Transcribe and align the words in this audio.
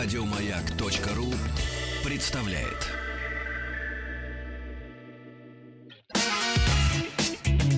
Радиомаяк.ру 0.00 1.26
представляет. 2.04 2.86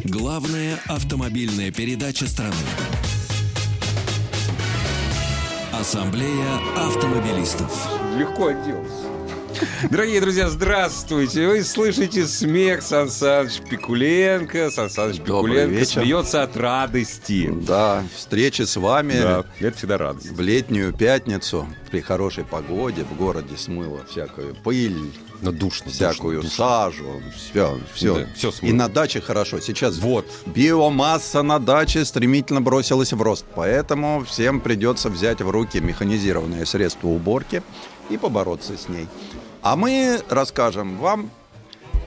Главная 0.04 0.78
автомобильная 0.86 1.72
передача 1.72 2.26
страны. 2.26 2.52
Ассамблея 5.72 6.58
автомобилистов. 6.76 7.88
Легко 8.18 8.48
отделался. 8.48 9.09
Дорогие 9.90 10.20
друзья, 10.20 10.48
здравствуйте! 10.48 11.46
Вы 11.46 11.62
слышите 11.64 12.26
смех 12.26 12.82
Сан 12.82 13.10
Саныч 13.10 13.60
Пикуленко. 13.68 14.70
Сан 14.70 14.88
Саныч 14.88 15.18
Пикуленко 15.20 15.84
смеется 15.84 16.42
от 16.42 16.56
радости. 16.56 17.50
Да, 17.66 18.02
встречи 18.16 18.62
с 18.62 18.76
вами 18.76 19.14
Да, 19.20 19.44
это 19.60 19.76
всегда 19.76 19.98
радость. 19.98 20.30
в 20.30 20.40
летнюю 20.40 20.92
пятницу 20.92 21.66
при 21.90 22.00
хорошей 22.00 22.44
погоде 22.44 23.04
в 23.04 23.16
городе 23.16 23.56
смыло 23.56 24.00
всякую 24.08 24.54
пыль, 24.54 24.96
Но 25.42 25.52
душно. 25.52 25.90
всякую 25.90 26.42
душно, 26.42 26.56
сажу, 26.56 27.22
все, 27.36 27.78
все. 27.94 28.14
Да, 28.44 28.50
смыло. 28.52 28.70
И 28.70 28.72
на 28.72 28.88
даче 28.88 29.20
хорошо. 29.20 29.60
Сейчас 29.60 29.98
Вот. 29.98 30.26
биомасса 30.46 31.42
на 31.42 31.58
даче 31.58 32.04
стремительно 32.04 32.60
бросилась 32.62 33.12
в 33.12 33.20
рост, 33.20 33.44
поэтому 33.54 34.24
всем 34.24 34.60
придется 34.60 35.08
взять 35.10 35.40
в 35.42 35.50
руки 35.50 35.80
механизированные 35.80 36.64
средства 36.66 37.08
уборки 37.08 37.62
и 38.08 38.16
побороться 38.16 38.76
с 38.76 38.88
ней. 38.88 39.06
А 39.62 39.76
мы 39.76 40.20
расскажем 40.28 40.96
вам 40.98 41.30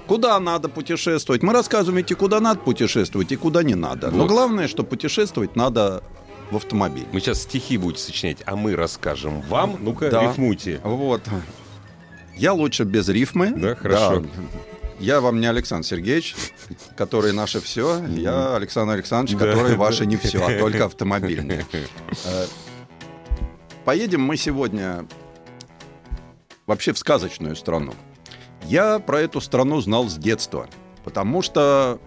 Куда 0.07 0.37
надо 0.39 0.67
путешествовать? 0.67 1.43
Мы 1.43 1.53
рассказываете, 1.53 2.13
куда 2.15 2.41
надо 2.41 2.59
путешествовать 2.59 3.31
и 3.31 3.37
куда 3.37 3.63
не 3.63 3.73
надо. 3.75 4.11
Но 4.11 4.23
Вот. 4.23 4.27
главное, 4.27 4.67
что 4.67 4.83
путешествовать 4.83 5.55
надо 5.55 6.03
в 6.51 6.57
автомобиле. 6.57 7.07
Мы 7.13 7.21
сейчас 7.21 7.43
стихи 7.43 7.77
будете 7.77 8.03
сочинять, 8.03 8.39
а 8.45 8.57
мы 8.57 8.75
расскажем 8.75 9.39
вам. 9.43 9.77
Ну-ка, 9.79 10.09
Да. 10.11 10.23
рифмуйте. 10.23 10.81
Вот. 10.83 11.21
Я 12.35 12.51
лучше 12.51 12.83
без 12.83 13.07
рифмы. 13.07 13.51
Да, 13.55 13.75
хорошо. 13.75 14.19
Да. 14.19 14.27
Я 14.99 15.21
вам 15.21 15.39
не 15.39 15.47
Александр 15.47 15.87
Сергеевич, 15.87 16.35
который 16.97 17.31
наше 17.31 17.61
все. 17.61 18.05
Я 18.07 18.57
Александр 18.57 18.95
Александрович, 18.95 19.39
Да. 19.39 19.45
который 19.53 19.75
ваше 19.77 20.05
не 20.05 20.17
все, 20.17 20.45
а 20.45 20.59
только 20.59 20.85
автомобильное. 20.85 21.65
Э, 22.25 22.45
Поедем 23.85 24.21
мы 24.21 24.35
сегодня 24.37 25.05
вообще 26.65 26.93
в 26.93 26.97
сказочную 26.97 27.55
страну. 27.55 27.93
Я 28.65 28.99
про 28.99 29.21
эту 29.21 29.41
страну 29.41 29.81
знал 29.81 30.07
с 30.07 30.15
детства, 30.15 30.67
потому 31.03 31.41
что 31.41 31.99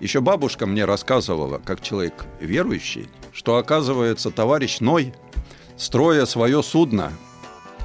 еще 0.00 0.20
бабушка 0.20 0.66
мне 0.66 0.84
рассказывала, 0.84 1.58
как 1.58 1.80
человек 1.80 2.24
верующий, 2.40 3.08
что, 3.32 3.56
оказывается, 3.56 4.30
товарищ 4.30 4.80
Ной, 4.80 5.14
строя 5.76 6.26
свое 6.26 6.62
судно, 6.62 7.12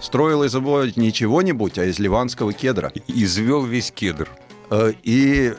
строил 0.01 0.43
из 0.43 0.55
его 0.55 0.85
не 0.95 1.13
чего-нибудь, 1.13 1.77
а 1.77 1.85
из 1.85 1.99
ливанского 1.99 2.53
кедра. 2.53 2.91
Извел 3.07 3.63
весь 3.63 3.91
кедр. 3.91 4.27
Э, 4.71 4.93
И 5.03 5.53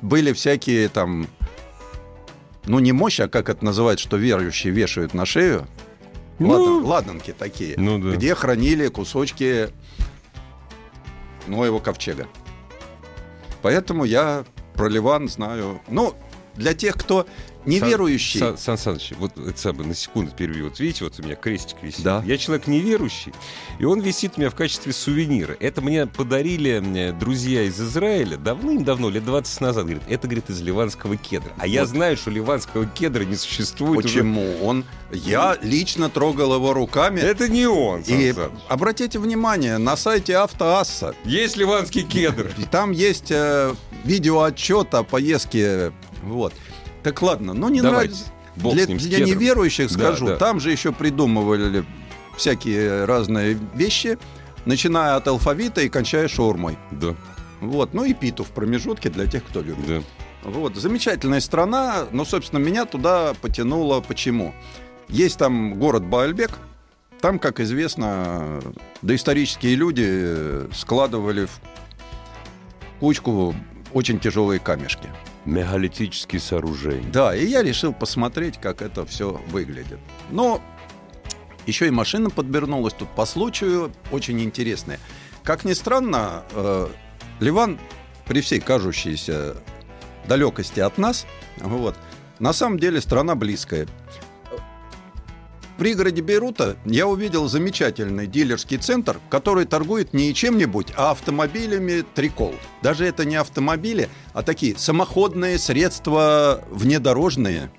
были 0.00 0.32
всякие 0.32 0.88
там, 0.88 1.26
ну 2.66 2.78
не 2.78 2.92
мощь, 2.92 3.20
а 3.20 3.28
как 3.28 3.48
это 3.48 3.64
называют, 3.64 3.98
что 4.00 4.16
верующие 4.16 4.72
вешают 4.72 5.14
на 5.14 5.26
шею. 5.26 5.66
Ну. 6.38 6.48
Ладан- 6.48 6.84
ладанки 6.84 7.32
такие, 7.32 7.74
Ну 7.78 7.98
да. 7.98 8.16
где 8.16 8.34
хранили 8.34 8.88
кусочки 8.88 9.68
Ноева 11.46 11.78
ковчега. 11.78 12.26
Поэтому 13.62 14.04
я 14.04 14.44
про 14.74 14.88
Ливан 14.88 15.28
знаю. 15.28 15.80
Ну, 15.88 16.14
для 16.54 16.74
тех, 16.74 16.96
кто 16.96 17.26
неверующий. 17.66 18.38
Сан, 18.38 18.58
Сан 18.58 18.78
Саныч, 18.78 19.12
вот 19.18 19.36
это 19.38 19.58
самое, 19.58 19.88
на 19.88 19.94
секунду 19.94 20.30
перебью. 20.32 20.64
Вот 20.68 20.78
видите, 20.80 21.04
вот 21.04 21.18
у 21.18 21.22
меня 21.22 21.34
крестик 21.34 21.76
висит. 21.82 22.02
Да. 22.02 22.22
Я 22.26 22.36
человек 22.38 22.66
неверующий, 22.66 23.32
и 23.78 23.84
он 23.84 24.00
висит 24.00 24.32
у 24.36 24.40
меня 24.40 24.50
в 24.50 24.54
качестве 24.54 24.92
сувенира. 24.92 25.56
Это 25.60 25.80
мне 25.80 26.06
подарили 26.06 26.82
э, 26.96 27.12
друзья 27.12 27.62
из 27.62 27.80
Израиля 27.80 28.36
давным-давно, 28.36 29.10
лет 29.10 29.24
20 29.24 29.60
назад. 29.60 29.84
Говорит, 29.84 30.02
это, 30.08 30.26
говорит, 30.26 30.50
из 30.50 30.60
ливанского 30.60 31.16
кедра. 31.16 31.52
А 31.58 31.66
я 31.66 31.80
Вот. 31.80 31.90
знаю, 31.90 32.16
что 32.16 32.30
ливанского 32.30 32.86
кедра 32.86 33.24
не 33.24 33.36
существует 33.36 34.04
уже. 34.04 34.18
Почему? 34.18 34.56
Он, 34.62 34.84
я 35.12 35.58
лично 35.62 36.08
трогал 36.10 36.54
его 36.54 36.72
руками. 36.72 37.20
Это 37.20 37.48
не 37.48 37.66
он, 37.66 38.04
Сан 38.04 38.18
И 38.18 38.32
Саныч. 38.32 38.50
обратите 38.68 39.18
внимание, 39.18 39.78
на 39.78 39.96
сайте 39.96 40.36
Автоасса 40.36 41.14
Есть 41.24 41.56
ливанский 41.56 42.02
кедр. 42.02 42.50
Там 42.70 42.90
есть 42.90 43.30
э, 43.30 43.74
видеоотчет 44.04 44.94
о 44.94 45.02
поездке. 45.02 45.92
Вот. 46.22 46.52
Так 47.04 47.20
ладно, 47.22 47.52
ну 47.54 47.68
не 47.68 47.80
Давайте. 47.82 48.14
нравится. 48.14 48.32
Бог 48.56 48.74
Для, 48.74 48.84
с 48.84 48.88
ним, 48.88 48.98
с 49.00 49.02
для 49.04 49.18
кедром. 49.18 49.34
неверующих 49.38 49.90
скажу, 49.90 50.26
да. 50.26 50.36
там 50.36 50.58
же 50.60 50.70
еще 50.70 50.90
придумывали 50.92 51.84
всякие 52.36 53.04
разные 53.04 53.58
вещи, 53.74 54.18
начиная 54.64 55.16
от 55.16 55.26
алфавита 55.28 55.80
и 55.82 55.88
кончая 55.88 56.28
шаурмой. 56.28 56.78
Да, 56.90 57.14
Вот. 57.60 57.94
Ну 57.94 58.04
и 58.04 58.14
питу 58.14 58.42
в 58.44 58.48
промежутке 58.50 59.10
для 59.10 59.26
тех, 59.26 59.44
кто 59.44 59.60
любит. 59.60 59.86
да. 59.86 60.02
Вот, 60.44 60.76
замечательная 60.76 61.40
страна, 61.40 62.04
но, 62.12 62.24
собственно, 62.26 62.60
меня 62.60 62.84
туда 62.84 63.32
потянуло. 63.40 64.00
Почему? 64.02 64.54
Есть 65.08 65.38
там 65.38 65.74
город 65.78 66.04
Баальбек, 66.04 66.50
там, 67.22 67.38
как 67.38 67.60
известно, 67.60 68.60
доисторические 69.00 69.74
люди 69.74 70.70
складывали 70.74 71.46
в 71.46 71.60
кучку 73.00 73.54
очень 73.94 74.18
тяжелые 74.20 74.60
камешки. 74.60 75.08
Мегалитические 75.44 76.40
сооружения. 76.40 77.10
Да, 77.10 77.34
и 77.36 77.46
я 77.46 77.62
решил 77.62 77.92
посмотреть, 77.92 78.58
как 78.58 78.82
это 78.82 79.04
все 79.04 79.40
выглядит. 79.48 79.98
Но 80.30 80.62
еще 81.66 81.86
и 81.86 81.90
машина 81.90 82.30
подвернулась 82.30 82.94
тут 82.94 83.08
по 83.10 83.26
случаю, 83.26 83.92
очень 84.10 84.40
интересная. 84.40 84.98
Как 85.42 85.64
ни 85.64 85.72
странно, 85.72 86.44
э, 86.52 86.88
Ливан, 87.40 87.78
при 88.26 88.40
всей 88.40 88.60
кажущейся 88.60 89.56
далекости 90.26 90.80
от 90.80 90.96
нас, 90.98 91.26
вот, 91.58 91.96
на 92.38 92.52
самом 92.52 92.78
деле 92.78 93.00
страна 93.00 93.34
близкая. 93.34 93.86
В 95.74 95.76
пригороде 95.76 96.22
Бейрута 96.22 96.76
я 96.84 97.08
увидел 97.08 97.48
замечательный 97.48 98.28
дилерский 98.28 98.76
центр, 98.78 99.18
который 99.28 99.64
торгует 99.64 100.14
не 100.14 100.32
чем-нибудь, 100.32 100.92
а 100.96 101.10
автомобилями 101.10 102.04
Трикол. 102.14 102.54
Даже 102.80 103.04
это 103.06 103.24
не 103.24 103.34
автомобили, 103.34 104.08
а 104.34 104.44
такие 104.44 104.78
самоходные 104.78 105.58
средства 105.58 106.62
внедорожные. 106.70 107.72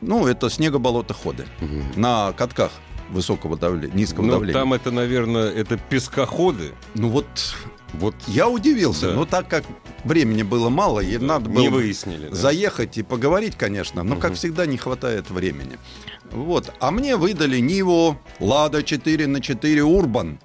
Ну, 0.00 0.26
это 0.26 0.50
снегоболотоходы 0.50 1.46
на 1.94 2.32
катках 2.32 2.72
высокого 3.10 3.56
давления, 3.56 3.94
низкого 3.94 4.24
Ну, 4.24 4.32
давления. 4.32 4.54
там 4.60 4.72
это, 4.72 4.90
наверное, 4.90 5.50
это 5.50 5.76
пескоходы. 5.76 6.72
Ну 6.94 7.08
вот 7.08 7.26
Вот 7.92 8.14
я 8.28 8.48
удивился, 8.48 9.08
Да. 9.08 9.14
но 9.14 9.24
так 9.24 9.48
как 9.48 9.64
времени 10.04 10.44
было 10.44 10.68
мало, 10.68 11.00
и 11.00 11.18
надо 11.18 11.50
было 11.50 11.60
не 11.60 11.68
выяснили. 11.68 12.28
да. 12.28 12.34
заехать 12.36 12.96
и 12.98 13.02
поговорить, 13.02 13.56
конечно, 13.56 14.04
но, 14.04 14.14
как 14.14 14.30
Мгм. 14.30 14.36
всегда, 14.36 14.64
не 14.66 14.76
хватает 14.78 15.28
времени. 15.28 15.76
Вот. 16.30 16.72
А 16.78 16.92
мне 16.92 17.16
выдали 17.16 17.58
Ниву 17.58 18.16
Лада 18.38 18.84
4 18.84 19.26
на 19.26 19.40
4 19.40 19.82
Урбан. 19.82 20.38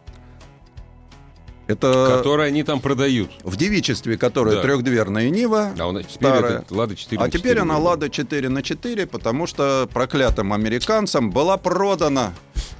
Это 1.68 2.18
Которые 2.18 2.48
они 2.50 2.64
там 2.64 2.80
продают. 2.80 3.32
в 3.44 3.56
девичестве, 3.56 4.18
которая 4.18 4.56
Да. 4.56 4.62
трехдверная 4.62 5.30
Нива. 5.32 5.74
А 5.80 5.88
он 5.88 5.98
теперь 6.04 6.12
Старая. 6.12 6.60
это 6.60 6.76
Лада 6.76 6.96
4 6.96 7.20
А 7.22 7.28
теперь 7.28 7.42
4 7.56 7.62
она. 7.62 7.78
Лада 7.80 8.10
4 8.10 8.50
на 8.50 8.62
4, 8.62 9.08
потому 9.08 9.48
что 9.48 9.90
проклятым 9.92 10.54
американцам 10.54 11.32
была 11.32 11.58
продана 11.58 12.34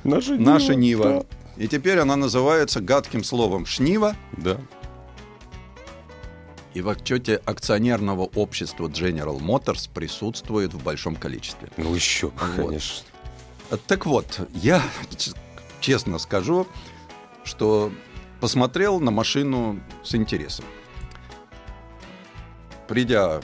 Наша, 0.04 0.36
наша 0.36 0.76
Нива. 0.76 1.26
И 1.58 1.68
теперь 1.68 1.98
она 2.00 2.16
называется 2.16 2.80
гадким 2.80 3.24
словом 3.24 3.66
Шнива. 3.66 4.16
Да. 4.38 4.58
И 6.76 6.82
в 6.82 6.90
отчете 6.90 7.42
акционерного 7.46 8.24
общества 8.36 8.88
General 8.88 9.40
Motors 9.40 9.90
присутствует 9.92 10.74
в 10.74 10.84
большом 10.84 11.16
количестве. 11.16 11.70
Ну 11.78 11.96
еще, 11.96 12.28
Вот. 12.28 12.68
конечно. 12.68 13.06
Так 13.88 14.06
вот, 14.06 14.42
я 14.54 14.84
честно 15.80 16.20
скажу, 16.20 16.68
что 17.46 17.92
посмотрел 18.46 19.00
на 19.00 19.10
машину 19.10 19.80
с 20.04 20.14
интересом. 20.14 20.66
Придя 22.88 23.42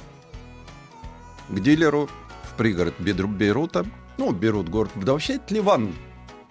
к 1.49 1.59
дилеру 1.59 2.07
в 2.43 2.55
пригород 2.55 2.93
Бейрута, 2.99 3.83
ну, 4.19 4.31
Бейрут 4.31 4.69
город, 4.69 4.91
да 4.93 5.13
вообще 5.13 5.37
это 5.37 5.55
Ливан, 5.55 5.95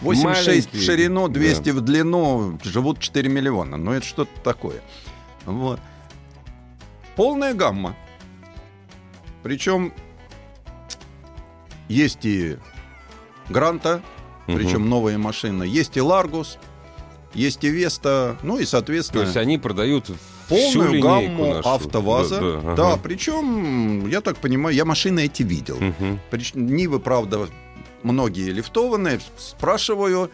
86 0.00 0.48
Маленький, 0.48 0.78
в 0.78 0.82
ширину, 0.82 1.28
да. 1.28 1.34
200 1.34 1.70
в 1.70 1.80
длину, 1.82 2.58
живут 2.64 2.98
4 2.98 3.28
миллиона, 3.28 3.76
ну 3.76 3.92
это 3.92 4.04
что-то 4.04 4.40
такое. 4.40 4.82
Вот. 5.44 5.78
Полная 7.14 7.54
гамма. 7.54 7.94
Причем 9.44 9.92
есть 11.88 12.24
и 12.24 12.58
Гранта, 13.48 14.02
причем 14.48 14.88
новые 14.88 15.18
машины. 15.18 15.62
Есть 15.62 15.96
и 15.96 16.00
Ларгус, 16.00 16.58
есть 17.34 17.62
и 17.64 17.68
Веста, 17.70 18.36
ну 18.42 18.56
и, 18.58 18.64
То 18.64 18.70
соответственно, 18.70 19.22
есть 19.22 19.36
они 19.36 19.58
продают 19.58 20.10
полную 20.48 21.00
гамму 21.00 21.54
нашу. 21.54 21.68
АвтоВАЗа. 21.68 22.40
Да, 22.40 22.60
Да, 22.60 22.74
да, 22.74 22.92
ага. 22.92 23.00
причем, 23.02 24.06
я 24.08 24.20
так 24.20 24.36
понимаю, 24.38 24.74
я 24.74 24.84
машины 24.84 25.24
эти 25.26 25.42
видел. 25.42 25.76
Мгм. 25.78 26.20
Прич- 26.30 26.58
Нивы, 26.58 26.98
правда, 27.00 27.48
многие 28.02 28.50
лифтованные, 28.50 29.20
спрашиваю, 29.38 30.30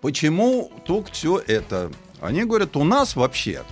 почему 0.00 0.70
тут 0.84 1.08
все 1.10 1.38
это? 1.46 1.90
Они 2.20 2.44
говорят, 2.44 2.76
у 2.76 2.84
нас 2.84 3.16
вообще 3.16 3.62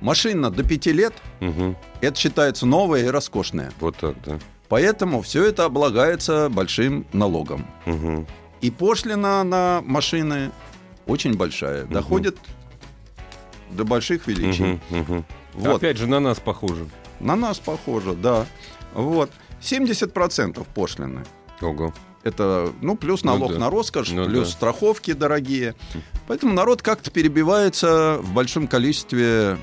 машина 0.00 0.50
до 0.50 0.64
5 0.64 0.92
лет, 0.92 1.14
Мгм. 1.40 1.76
это 2.00 2.18
считается 2.18 2.66
новая 2.66 3.04
и 3.04 3.06
роскошная. 3.08 3.72
Вот 3.80 3.96
так, 3.96 4.16
да. 4.24 4.38
Поэтому 4.68 5.20
все 5.22 5.44
это 5.44 5.66
облагается 5.66 6.48
большим 6.48 7.06
налогом. 7.12 7.66
Мгм. 7.86 8.26
И 8.62 8.70
пошлина 8.70 9.44
на 9.44 9.82
машины 9.84 10.50
очень 11.06 11.34
большая, 11.36 11.84
доходит 11.84 12.36
до 13.70 13.84
больших 13.84 14.26
величин. 14.26 14.80
Мгм. 14.90 15.00
Мгм. 15.00 15.24
Вот. 15.54 15.76
Опять 15.76 15.96
же, 15.96 16.06
на 16.06 16.20
нас 16.20 16.40
похоже. 16.40 16.86
На 17.20 17.36
нас 17.36 17.58
похоже, 17.58 18.14
да. 18.14 18.46
Вот. 18.94 19.30
70% 19.60 20.66
пошлины. 20.74 21.24
Ого. 21.60 21.92
Это, 22.24 22.72
ну, 22.80 22.96
плюс 22.96 23.22
Ну 23.24 23.32
налог 23.32 23.52
да. 23.52 23.58
на 23.58 23.70
роскошь, 23.70 24.10
Ну 24.10 24.26
плюс 24.26 24.48
да. 24.48 24.52
страховки 24.52 25.12
дорогие. 25.12 25.74
Поэтому 26.28 26.52
народ 26.52 26.82
как-то 26.82 27.10
перебивается 27.10 28.18
в 28.20 28.32
большом 28.32 28.66
количестве. 28.68 29.58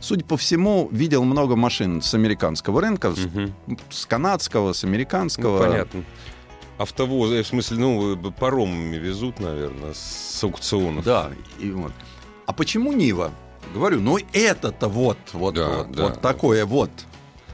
Судя 0.00 0.24
по 0.24 0.36
всему, 0.36 0.88
видел 0.92 1.24
много 1.24 1.56
машин 1.56 2.02
с 2.02 2.12
американского 2.14 2.80
рынка, 2.82 3.14
с, 3.14 3.18
Мгм. 3.24 3.54
с 3.90 4.04
канадского, 4.06 4.72
с 4.74 4.82
Ну, 4.82 4.88
американского. 4.90 5.58
понятно. 5.58 6.04
Автовозы, 6.78 7.36
э, 7.36 7.42
в 7.42 7.46
смысле, 7.46 7.78
ну, 7.78 8.14
э, 8.14 8.30
паромами 8.32 8.96
везут, 8.96 9.38
наверное, 9.40 9.92
с 9.94 10.42
аукционов. 10.42 11.04
Да, 11.04 11.30
и 11.60 11.70
вот. 11.70 11.92
А 12.46 12.52
почему 12.52 12.92
Нива? 12.92 13.30
Говорю, 13.72 14.00
ну 14.00 14.18
это-то 14.32 14.88
вот, 14.88 15.18
вот, 15.32 15.54
Да, 15.54 15.68
вот, 15.78 15.92
да. 15.92 16.02
вот 16.04 16.20
такое 16.20 16.64
вот. 16.66 16.90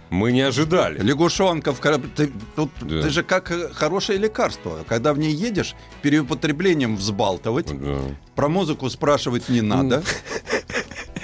Мы 0.09 0.33
не 0.33 0.41
ожидали. 0.41 0.99
Лягушонка 1.01 1.73
в 1.73 1.79
кораб- 1.81 2.13
ты, 2.17 2.33
тут, 2.57 2.71
Да. 2.81 3.03
ты 3.03 3.11
же 3.11 3.23
как 3.23 3.53
э, 3.53 3.69
хорошее 3.73 4.19
лекарство. 4.19 4.81
Когда 4.89 5.13
в 5.15 5.19
ней 5.21 5.33
едешь, 5.33 5.77
переупотреблением 6.03 6.97
взбалтывать, 6.97 7.67
Да. 7.79 8.01
про 8.35 8.49
музыку 8.49 8.91
спрашивать 8.91 9.49
не 9.49 9.61
надо. 9.61 10.03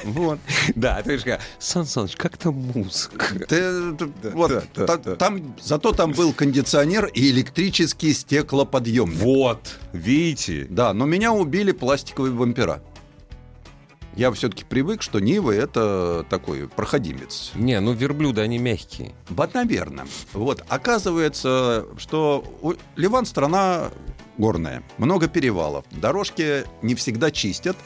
Вот. 0.06 0.38
Да, 0.74 1.02
ты 1.02 1.18
же 1.18 1.38
Сан 1.58 1.84
Саныч, 1.86 2.16
как 2.16 2.36
там 2.36 2.54
музыка? 2.74 3.34
Ты- 3.48 3.94
ты- 3.94 4.30
вот, 4.32 4.50
да, 4.50 4.62
да, 4.74 4.86
та- 4.86 4.96
да. 4.98 5.16
Там, 5.16 5.54
зато 5.60 5.92
там 5.92 6.12
был 6.12 6.32
кондиционер 6.32 7.06
и 7.06 7.30
электрический 7.30 8.12
стеклоподъемник. 8.12 9.18
Вот, 9.20 9.78
видите? 9.92 10.66
Да, 10.70 10.92
но 10.92 11.06
меня 11.06 11.32
убили 11.32 11.72
пластиковые 11.72 12.32
бампера. 12.32 12.82
Я 14.14 14.32
все-таки 14.32 14.64
привык, 14.64 15.02
что 15.02 15.18
Нива 15.20 15.50
это 15.52 16.24
такой 16.30 16.68
проходимец. 16.68 17.52
Не, 17.54 17.78
ну 17.80 17.92
верблюды, 17.92 18.40
они 18.40 18.56
мягкие. 18.58 19.14
Вот, 19.28 19.52
наверное. 19.52 20.06
Вот, 20.32 20.64
оказывается, 20.68 21.84
что 21.98 22.42
Ливан 22.96 23.26
страна 23.26 23.90
горная, 24.38 24.82
много 24.98 25.28
перевалов, 25.28 25.84
дорожки 25.90 26.64
не 26.82 26.94
всегда 26.94 27.30
чистят, 27.30 27.76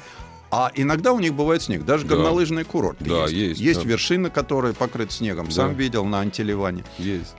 а 0.50 0.70
иногда 0.74 1.12
у 1.12 1.20
них 1.20 1.34
бывает 1.34 1.62
снег, 1.62 1.84
даже 1.84 2.04
Да. 2.04 2.16
горнолыжные 2.16 2.64
курорты 2.64 3.04
Да, 3.04 3.22
есть. 3.24 3.32
есть, 3.34 3.60
Есть 3.60 3.82
да. 3.84 3.88
вершины, 3.88 4.30
которые 4.30 4.74
покрыты 4.74 5.12
снегом, 5.12 5.46
Да. 5.46 5.52
сам 5.52 5.74
видел 5.74 6.04
на 6.04 6.20
антиливане. 6.20 6.84
Есть. 6.98 7.34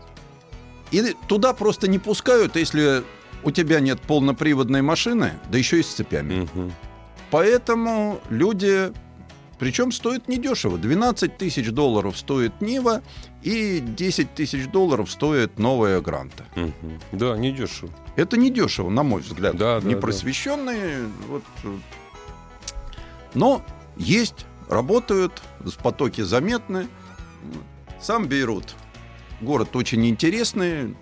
И 0.91 1.15
туда 1.27 1.53
просто 1.53 1.87
не 1.87 1.99
пускают, 1.99 2.55
если 2.55 3.03
у 3.43 3.51
тебя 3.51 3.79
нет 3.79 4.01
полноприводной 4.01 4.81
машины, 4.81 5.33
да 5.51 5.57
еще 5.57 5.79
и 5.79 5.83
с 5.83 5.87
цепями. 5.87 6.47
Мгм. 6.53 6.71
Поэтому 7.31 8.19
люди... 8.29 8.91
Причем 9.57 9.91
стоит 9.91 10.27
недешево. 10.27 10.79
12 10.79 11.37
тысяч 11.37 11.69
долларов 11.69 12.17
стоит 12.17 12.61
Нива 12.61 13.03
и 13.43 13.79
10 13.79 14.33
тысяч 14.33 14.67
долларов 14.67 15.11
стоит 15.11 15.59
новая 15.59 16.01
Гранта. 16.01 16.45
Мгм. 16.55 16.73
Да, 17.11 17.37
не 17.37 17.51
дешево. 17.51 17.91
Это 18.15 18.37
недешево, 18.37 18.89
на 18.89 19.03
мой 19.03 19.21
взгляд. 19.21 19.55
Да, 19.55 19.79
да, 19.79 19.87
Непросвещенные. 19.87 21.05
Вот, 21.29 21.43
но 23.33 23.61
есть, 23.97 24.45
работают, 24.69 25.41
в 25.59 25.75
потоке 25.77 26.23
заметны. 26.25 26.87
Сам 27.99 28.27
Бейрут. 28.27 28.75
Город 29.41 29.75
очень 29.75 30.05
интересный. 30.07 30.95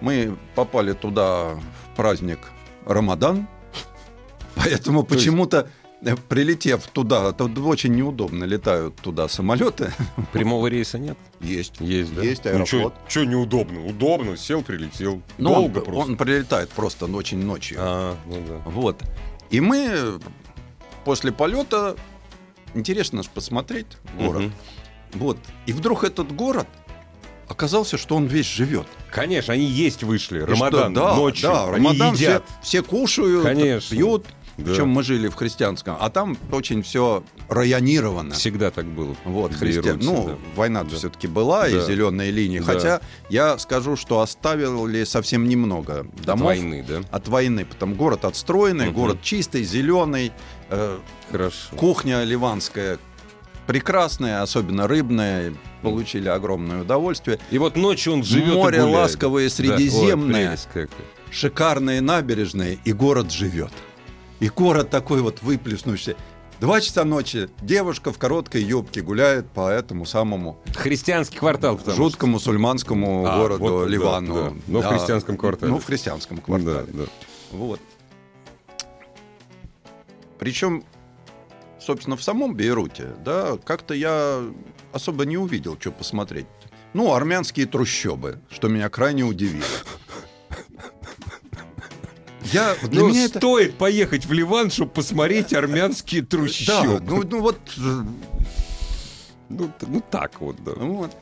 Мы 0.00 0.36
попали 0.54 0.92
туда 0.92 1.54
в 1.54 1.96
праздник 1.96 2.38
Рамадан. 2.86 3.46
Поэтому 4.54 5.04
почему-то, 5.04 5.68
э, 6.04 6.16
прилетев 6.28 6.86
туда, 6.88 7.32
тут 7.32 7.56
очень 7.58 7.94
неудобно 7.94 8.44
летают 8.44 8.96
туда 8.96 9.28
самолеты. 9.28 9.92
Прямого 10.32 10.66
рейса 10.66 10.98
нет? 10.98 11.16
Есть. 11.40 11.74
Есть, 11.80 12.14
да? 12.14 12.22
Есть 12.22 12.44
Ну, 12.44 12.50
аэрофлот. 12.50 12.94
Что 13.08 13.24
неудобно? 13.24 13.86
Удобно, 13.86 14.36
сел, 14.36 14.62
прилетел. 14.62 15.22
Но 15.38 15.54
Долго 15.54 15.78
он, 15.78 15.84
просто. 15.84 16.10
он 16.10 16.16
прилетает 16.16 16.70
просто 16.70 17.06
очень 17.06 17.44
ночью. 17.44 17.78
А, 17.80 18.16
ну 18.26 18.42
да. 18.46 18.70
Вот. 18.70 19.02
И 19.50 19.60
мы 19.60 20.18
после 21.04 21.32
полета 21.32 21.96
интересно 22.74 23.22
ж 23.22 23.28
посмотреть 23.28 23.86
город. 24.18 24.42
Мгм. 24.42 24.52
Вот. 25.14 25.38
И 25.66 25.72
вдруг 25.72 26.04
этот 26.04 26.32
город 26.34 26.66
оказался, 27.48 27.98
что 27.98 28.16
он 28.16 28.26
весь 28.26 28.46
живет. 28.46 28.86
Конечно, 29.10 29.52
они 29.54 29.64
есть 29.64 30.02
вышли. 30.02 30.38
И 30.40 30.42
Рамадан 30.42 30.92
что, 30.92 31.00
да, 31.02 31.14
ночью. 31.16 31.48
Да, 31.50 31.64
они 31.64 31.72
Рамадан 31.86 32.14
все, 32.14 32.24
едят. 32.24 32.44
все 32.62 32.82
кушают, 32.82 33.42
Конечно. 33.44 33.94
пьют. 33.96 34.26
Да. 34.58 34.64
Причем 34.66 34.88
мы 34.90 35.02
жили 35.02 35.28
в 35.28 35.34
христианском, 35.34 35.96
а 35.98 36.10
там 36.10 36.36
очень 36.50 36.82
все 36.82 37.24
районировано. 37.48 38.34
Всегда 38.34 38.70
так 38.70 38.84
было. 38.84 39.16
Вот, 39.24 39.54
христиан. 39.54 39.98
Ну, 40.02 40.26
да. 40.28 40.38
война 40.56 40.84
Да. 40.84 40.94
все-таки 40.94 41.26
была, 41.26 41.68
и 41.68 41.72
Да. 41.74 41.80
зеленые 41.80 42.30
линии. 42.30 42.58
Да. 42.58 42.64
Хотя 42.66 43.00
я 43.30 43.56
скажу, 43.58 43.96
что 43.96 44.20
оставили 44.20 45.04
совсем 45.04 45.48
немного 45.48 46.00
От 46.00 46.20
домов 46.22 46.46
войны, 46.48 46.84
да? 46.86 47.00
от 47.10 47.28
войны. 47.28 47.64
Потому 47.64 47.94
город 47.94 48.26
отстроенный, 48.26 48.86
Мгм. 48.86 48.94
город 48.94 49.18
чистый, 49.22 49.64
зеленый. 49.64 50.32
Э, 50.72 50.98
Хорошо. 51.30 51.76
Кухня 51.76 52.22
ливанская 52.24 52.98
прекрасная, 53.66 54.42
особенно 54.42 54.86
рыбная. 54.88 55.54
Получили 55.82 56.28
огромное 56.28 56.82
удовольствие. 56.82 57.38
И 57.50 57.58
вот 57.58 57.76
ночью 57.76 58.12
он 58.12 58.22
живет 58.22 58.54
Море 58.54 58.78
и 58.78 58.80
гуляет. 58.80 58.96
ласковое, 58.98 59.44
Да. 59.48 59.50
средиземное. 59.54 60.50
Ой, 60.52 60.56
какая. 60.72 60.88
Шикарные 61.30 62.00
набережные, 62.00 62.78
и 62.84 62.92
город 62.92 63.30
живет. 63.32 63.72
И 64.40 64.48
город 64.48 64.90
такой 64.90 65.22
вот 65.22 65.40
выплеснувшийся. 65.42 66.16
Два 66.60 66.80
часа 66.80 67.04
ночи 67.04 67.48
девушка 67.60 68.12
в 68.12 68.18
короткой 68.18 68.62
юбке 68.62 69.00
гуляет 69.02 69.48
по 69.50 69.68
этому 69.70 70.04
самому 70.06 70.58
Христианский 70.76 71.38
квартал, 71.38 71.76
потому 71.76 71.96
жутко 71.96 72.26
мусульманскому 72.26 73.26
А, 73.26 73.36
городу 73.38 73.62
вот, 73.64 73.84
да, 73.84 73.90
Ливану. 73.90 74.34
да. 74.34 74.52
Но 74.68 74.80
в 74.80 74.86
христианском 74.86 75.36
квартале. 75.36 75.72
Ну, 75.72 75.78
в 75.80 75.84
христианском 75.84 76.38
квартале. 76.38 76.86
Да, 76.92 77.02
да. 77.04 77.10
Вот. 77.50 77.80
Причем, 80.42 80.82
собственно, 81.78 82.16
в 82.16 82.22
самом 82.24 82.56
Бейруте, 82.56 83.10
да, 83.24 83.56
как-то 83.64 83.94
я 83.94 84.42
особо 84.92 85.24
не 85.24 85.38
увидел, 85.38 85.76
что 85.78 85.92
посмотреть. 85.92 86.46
Ну, 86.94 87.14
армянские 87.14 87.66
трущобы, 87.66 88.40
что 88.50 88.66
меня 88.66 88.88
крайне 88.88 89.22
удивило. 89.22 89.62
Я, 92.46 92.74
для 92.82 93.02
Ну, 93.02 93.10
меня 93.10 93.26
это... 93.26 93.38
стоит 93.38 93.78
поехать 93.78 94.26
в 94.26 94.32
Ливан, 94.32 94.72
чтобы 94.72 94.90
посмотреть 94.90 95.52
армянские 95.54 96.22
Да, 96.22 96.26
трущобы. 96.26 97.00
ну, 97.06 97.22
ну 97.22 97.40
вот, 97.40 97.60
э, 97.78 98.02
Ну, 99.48 99.70
ну 99.80 100.02
так 100.10 100.40
вот, 100.40 100.56
да. 100.64 100.72
вот. 100.72 101.16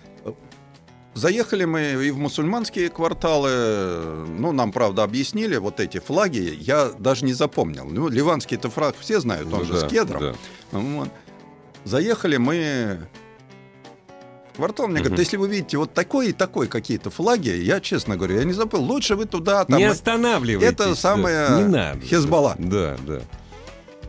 Заехали 1.25 1.67
мы 1.67 1.83
и 2.07 2.11
в 2.11 2.19
мусульманские 2.19 2.89
кварталы. 2.89 4.25
Ну, 4.39 4.53
нам, 4.53 4.73
правда, 4.73 5.03
объяснили 5.03 5.59
вот 5.59 5.79
эти 5.79 5.99
флаги. 6.01 6.57
Я 6.59 6.91
даже 6.99 7.27
не 7.27 7.35
запомнил. 7.35 7.85
Ну, 7.85 8.09
ливанский-то 8.09 8.71
флаг 8.71 8.95
все 8.99 9.21
знают, 9.21 9.53
он 9.53 9.59
Ну 9.61 9.65
же 9.67 9.75
да, 9.75 9.81
с 9.81 9.91
кедром. 9.91 10.21
да. 10.23 10.35
Вот. 10.79 11.09
Заехали 11.85 12.39
мы 12.39 13.01
в 14.55 14.57
квартал. 14.57 14.87
Мне 14.87 15.01
говорят, 15.01 15.13
Мгм. 15.13 15.21
если 15.21 15.37
вы 15.37 15.49
видите 15.49 15.77
вот 15.77 15.93
такой 15.93 16.31
и 16.31 16.33
такой 16.33 16.69
какие-то 16.69 17.11
флаги, 17.11 17.51
я, 17.51 17.81
честно 17.81 18.17
говорю, 18.17 18.39
я 18.39 18.45
не 18.45 18.55
забыл. 18.55 18.83
Лучше 18.83 19.15
вы 19.15 19.27
туда, 19.27 19.67
там... 19.67 19.77
не 19.77 19.85
останавливайтесь. 19.85 20.73
это 20.73 20.89
да. 20.89 20.95
самое 20.95 21.51
Не 21.51 21.65
надо. 21.69 22.01
Хезболла. 22.01 22.55
Да, 22.59 22.97
да. 23.07 23.21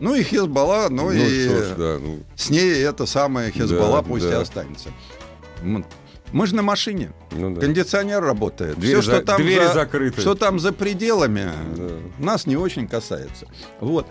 Ну 0.00 0.14
и 0.14 0.22
Хезбалла, 0.22 0.88
ну, 0.88 1.10
Ну, 1.10 1.12
и 1.12 1.46
ж, 1.48 1.74
да, 1.76 1.98
ну, 2.00 2.20
с 2.36 2.48
ней 2.48 2.82
это 2.82 3.04
самое 3.04 3.50
Хезбалла 3.52 4.00
Да, 4.00 4.08
пусть 4.08 4.24
и 4.24 4.30
да. 4.30 4.40
останется. 4.40 4.88
Мы 6.32 6.46
же 6.46 6.54
на 6.54 6.62
машине. 6.62 7.12
ну 7.30 7.54
да. 7.54 7.60
Кондиционер 7.60 8.22
работает. 8.22 8.78
Дверь 8.78 8.94
Все, 8.94 9.02
что 9.02 9.16
за- 9.16 9.22
там 9.22 9.36
двери 9.42 9.64
за, 9.66 9.72
закрыты. 9.74 10.20
что 10.20 10.34
там 10.34 10.58
за 10.58 10.72
пределами, 10.72 11.50
Да. 11.76 11.90
нас 12.18 12.46
не 12.46 12.56
очень 12.56 12.88
касается. 12.88 13.46
Вот. 13.80 14.06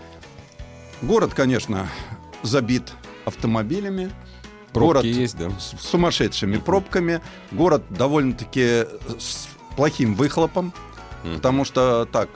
Город, 1.02 1.34
конечно, 1.34 1.88
забит 2.42 2.84
автомобилями. 3.24 4.10
Пробки 4.72 4.86
город 4.86 5.04
есть, 5.04 5.36
да? 5.36 5.50
с 5.58 5.74
сумасшедшими 5.80 6.56
пробками. 6.56 7.20
Город 7.50 7.82
довольно-таки 7.90 8.86
с 9.18 9.48
плохим 9.76 10.14
выхлопом, 10.14 10.72
Мгм. 11.24 11.34
потому 11.36 11.64
что 11.64 12.06
так, 12.10 12.28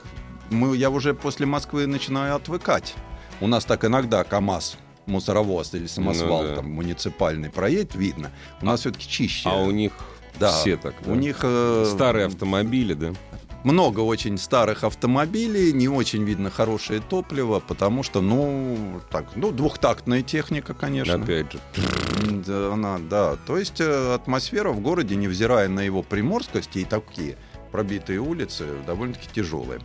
мы, 0.49 0.75
я 0.77 0.89
уже 0.89 1.13
после 1.13 1.45
Москвы 1.45 1.87
начинаю 1.87 2.35
отвыкать. 2.35 2.93
У 3.41 3.47
нас 3.47 3.65
так 3.65 3.85
иногда 3.85 4.23
КАМАЗ, 4.23 4.77
мусоровоз 5.07 5.73
или 5.73 5.87
самосвал 5.87 6.43
Ну 6.43 6.47
да. 6.49 6.55
там 6.57 6.71
муниципальный 6.71 7.49
проедет, 7.49 7.95
видно. 7.95 8.31
У 8.61 8.65
нас 8.65 8.81
все-таки 8.81 9.07
чище. 9.07 9.49
А 9.49 9.61
у 9.61 9.71
них 9.71 9.93
да, 10.39 10.51
все 10.51 10.77
так. 10.77 10.93
У 11.05 11.11
да? 11.11 11.15
них 11.15 11.39
э, 11.43 11.85
Старые 11.93 12.27
автомобили, 12.27 12.93
да? 12.93 13.13
много 13.63 13.99
очень 13.99 14.37
старых 14.37 14.83
автомобилей, 14.83 15.73
не 15.73 15.89
очень 15.89 16.23
видно 16.23 16.49
хорошее 16.49 17.01
топливо, 17.01 17.59
потому 17.59 18.01
что, 18.01 18.21
ну, 18.21 19.01
так, 19.11 19.25
ну, 19.35 19.51
двухтактная 19.51 20.21
техника, 20.21 20.73
конечно. 20.73 21.15
Опять 21.15 21.51
же. 21.51 21.59
Да, 22.45 22.73
Она, 22.73 22.97
да. 22.97 23.35
То 23.45 23.57
есть 23.57 23.81
э, 23.81 24.13
атмосфера 24.13 24.71
в 24.71 24.79
городе, 24.79 25.15
невзирая 25.15 25.67
на 25.67 25.81
его 25.81 26.01
приморскости 26.01 26.79
и 26.79 26.85
такие 26.85 27.37
пробитые 27.71 28.19
улицы, 28.19 28.65
довольно-таки 28.85 29.27
тяжелые. 29.33 29.81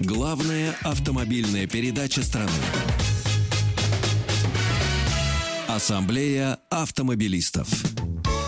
Главная 0.00 0.74
автомобильная 0.82 1.66
передача 1.66 2.22
страны. 2.22 2.50
Ассамблея 5.84 6.58
автомобилистов. 6.68 7.66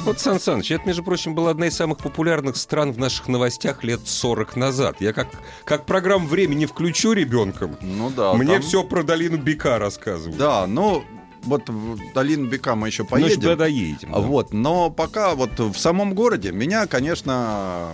Вот, 0.05 0.21
Сан 0.21 0.39
Саныч, 0.39 0.71
это, 0.71 0.85
между 0.87 1.03
прочим, 1.03 1.35
была 1.35 1.53
одна 1.53 1.69
из 1.69 1.75
самых 1.75 1.97
популярных 1.97 2.59
стран 2.59 2.93
в 2.93 2.99
наших 2.99 3.27
новостях 3.27 3.83
лет 3.85 4.01
40 4.05 4.55
назад. 4.57 4.97
Я 5.01 5.15
как, 5.15 5.29
как 5.65 5.87
программу 5.87 6.27
времени 6.29 6.67
включу 6.67 7.13
ребенком, 7.13 7.75
Ну 7.81 8.11
да. 8.11 8.35
мне 8.35 8.57
там- 8.57 8.63
все 8.63 8.85
про 8.85 9.03
долину 9.03 9.39
Бека 9.39 9.79
рассказывают. 9.79 10.37
Да, 10.37 10.67
ну, 10.67 11.05
вот 11.45 11.71
в 11.71 11.99
долину 12.13 12.51
Бека 12.51 12.75
мы 12.75 12.89
еще 12.89 13.05
Ну, 13.05 13.09
поедем. 13.09 13.41
тогда 13.41 13.67
едем. 13.67 14.15
А 14.15 14.19
Вот, 14.21 14.53
но 14.53 14.91
пока 14.91 15.35
вот 15.35 15.59
в 15.59 15.79
самом 15.79 16.15
городе 16.15 16.53
меня, 16.53 16.87
конечно, 16.87 17.93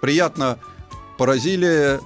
приятно 0.00 0.58
поразили 1.18 2.00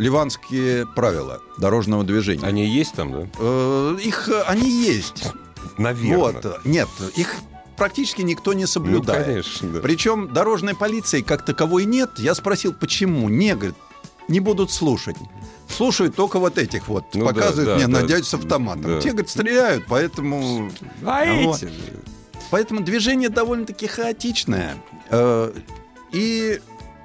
ливанские 0.00 0.86
правила 0.86 1.40
дорожного 1.58 2.04
движения. 2.04 2.44
Они 2.46 2.66
есть 2.66 2.94
там, 2.94 3.12
да? 3.12 3.28
Э, 3.38 3.96
Их 4.02 4.28
э, 4.28 4.42
они 4.46 4.68
есть. 4.70 5.24
Наверное. 5.76 6.16
Вот, 6.42 6.64
нет, 6.64 6.88
их 7.16 7.34
практически 7.76 8.22
никто 8.22 8.54
не 8.54 8.62
ну, 8.62 8.66
соблюдает. 8.66 9.26
конечно, 9.26 9.68
да. 9.68 9.80
Причем 9.80 10.32
дорожной 10.32 10.74
полиции 10.74 11.20
как 11.20 11.44
таковой 11.44 11.84
нет. 11.84 12.18
Я 12.18 12.34
спросил, 12.34 12.72
почему? 12.72 13.28
Не, 13.28 13.54
говорит, 13.54 13.74
не 14.28 14.40
будут 14.40 14.70
слушать. 14.70 15.16
Слушают 15.68 16.16
только 16.16 16.38
вот 16.38 16.56
этих 16.58 16.88
вот. 16.88 17.04
Ну 17.14 17.26
показывают 17.26 17.66
да, 17.68 17.76
мне 17.76 17.86
да, 17.86 18.00
на 18.00 18.06
дядю 18.08 18.24
с 18.24 18.34
автоматом. 18.34 18.82
да. 18.82 19.00
Те, 19.00 19.10
говорит, 19.10 19.30
стреляют, 19.30 19.84
поэтому... 19.86 20.70
А 21.04 21.24
Вот. 21.44 21.62
эти? 21.62 21.70
Поэтому 22.50 22.80
движение 22.80 23.28
довольно-таки 23.28 23.86
хаотичное. 23.86 24.76
Э, 25.10 25.52
И 26.12 26.60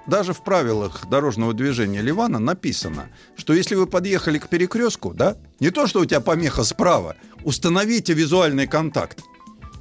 даже 0.07 0.33
в 0.33 0.43
правилах 0.43 1.07
дорожного 1.09 1.53
движения 1.53 2.01
Ливана 2.01 2.39
написано, 2.39 3.09
что 3.35 3.53
если 3.53 3.75
вы 3.75 3.88
подъехали 3.88 4.38
к 4.38 4.47
перекрестку, 4.50 5.13
да, 5.13 5.38
не 5.59 5.71
то, 5.71 5.88
что 5.88 6.01
у 6.01 6.05
тебя 6.05 6.19
помеха 6.21 6.63
справа, 6.63 7.15
установите 7.43 8.13
визуальный 8.13 8.67
контакт. 8.67 9.21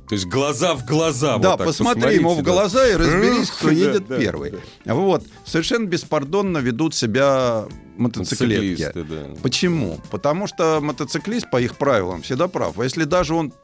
То 0.08 0.14
есть 0.16 0.26
глаза 0.26 0.74
в 0.74 0.84
глаза. 0.84 1.38
да, 1.38 1.56
вот 1.56 1.64
посмотри 1.66 2.16
ему 2.16 2.34
в 2.34 2.38
посмотрите, 2.38 2.42
да. 2.44 2.52
глаза 2.52 2.88
и 2.88 2.92
разберись, 2.94 3.50
кто 3.50 3.68
Да, 3.68 3.72
едет 3.72 4.06
да, 4.06 4.18
первый. 4.18 4.54
Вот. 4.84 5.24
Совершенно 5.46 5.86
беспардонно 5.86 6.58
ведут 6.58 6.94
себя 6.94 7.64
мотоциклетки. 7.96 8.92
Да. 8.94 9.34
Почему? 9.42 9.98
Потому 10.10 10.46
что 10.46 10.80
мотоциклист, 10.82 11.50
по 11.50 11.58
их 11.60 11.76
правилам, 11.78 12.20
всегда 12.20 12.48
прав. 12.48 12.78
А 12.78 12.84
если 12.84 13.04
даже 13.04 13.34
он 13.34 13.54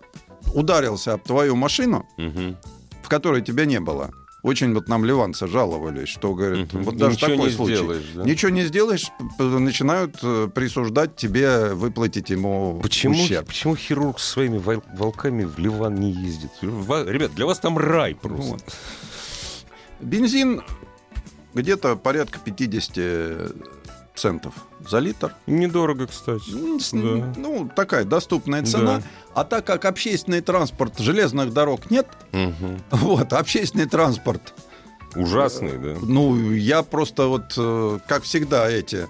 ударился 0.54 1.12
об 1.12 1.22
твою 1.24 1.56
машину, 1.56 2.08
Мгм. 2.16 2.56
в 3.02 3.08
которой 3.08 3.42
тебя 3.42 3.66
не 3.66 3.78
было. 3.80 4.10
Очень 4.42 4.72
вот 4.74 4.88
нам 4.88 5.04
ливанцы 5.04 5.46
жаловались, 5.46 6.08
что, 6.08 6.34
говорят, 6.34 6.72
Мгм. 6.72 6.82
вот 6.84 6.96
даже 6.96 7.16
Ничего 7.16 7.30
такой 7.32 7.46
не 7.48 7.54
случай. 7.54 7.74
сделаешь, 7.76 8.04
да? 8.14 8.22
Ничего 8.24 8.50
не 8.50 8.64
сделаешь, 8.64 9.06
начинают 9.38 10.16
э, 10.22 10.48
присуждать 10.54 11.14
тебе 11.16 11.74
выплатить 11.74 12.30
ему 12.30 12.80
Почему, 12.82 13.22
ущерб. 13.22 13.46
почему 13.48 13.76
хирург 13.76 14.18
со 14.18 14.32
своими 14.32 14.56
вол- 14.58 14.82
волками 14.94 15.44
в 15.44 15.58
Ливан 15.58 15.94
не 15.96 16.10
ездит? 16.12 16.50
Ребят, 16.62 17.34
для 17.34 17.44
вас 17.46 17.58
там 17.58 17.76
рай 17.76 18.14
просто. 18.14 18.52
Вот. 18.52 18.64
Бензин 20.00 20.62
где-то 21.52 21.96
порядка 21.96 22.38
50 22.42 23.52
центов 24.14 24.54
за 24.88 24.98
литр. 24.98 25.34
Недорого, 25.46 26.06
кстати. 26.06 26.50
Да. 26.92 27.32
Ну, 27.36 27.70
такая 27.74 28.04
доступная 28.04 28.64
цена. 28.64 28.98
Да. 28.98 29.02
А 29.34 29.44
так 29.44 29.64
как 29.64 29.84
общественный 29.84 30.40
транспорт, 30.40 30.98
железных 30.98 31.52
дорог 31.52 31.90
нет, 31.90 32.06
Мгм. 32.32 32.80
вот, 32.90 33.32
общественный 33.32 33.86
транспорт 33.86 34.54
Ужасный, 35.16 35.76
да. 35.78 35.96
Ну, 36.02 36.52
я 36.52 36.82
просто 36.84 37.26
вот, 37.26 37.54
э, 37.56 37.98
как 38.06 38.22
всегда, 38.22 38.70
эти 38.70 39.08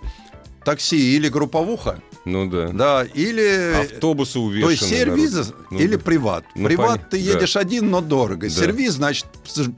такси 0.65 1.17
или 1.17 1.29
групповуха, 1.29 2.00
Ну 2.30 2.49
да. 2.49 2.68
да, 2.68 3.04
или... 3.04 3.75
Автобусы 3.82 4.38
увешаны. 4.38 4.66
То 4.66 4.70
есть 4.70 4.88
сервиз 4.88 5.32
народом. 5.32 5.66
Ну 5.70 5.78
или 5.78 5.96
да. 5.96 6.02
приват. 6.02 6.44
Ну, 6.54 6.66
приват 6.66 7.00
поня- 7.00 7.08
ты 7.10 7.25
да. 7.25 7.32
едешь 7.32 7.56
один, 7.56 7.90
но 7.90 8.00
дорого. 8.00 8.49
Да. 8.49 8.50
Сервиз, 8.50 8.92
значит, 8.92 9.26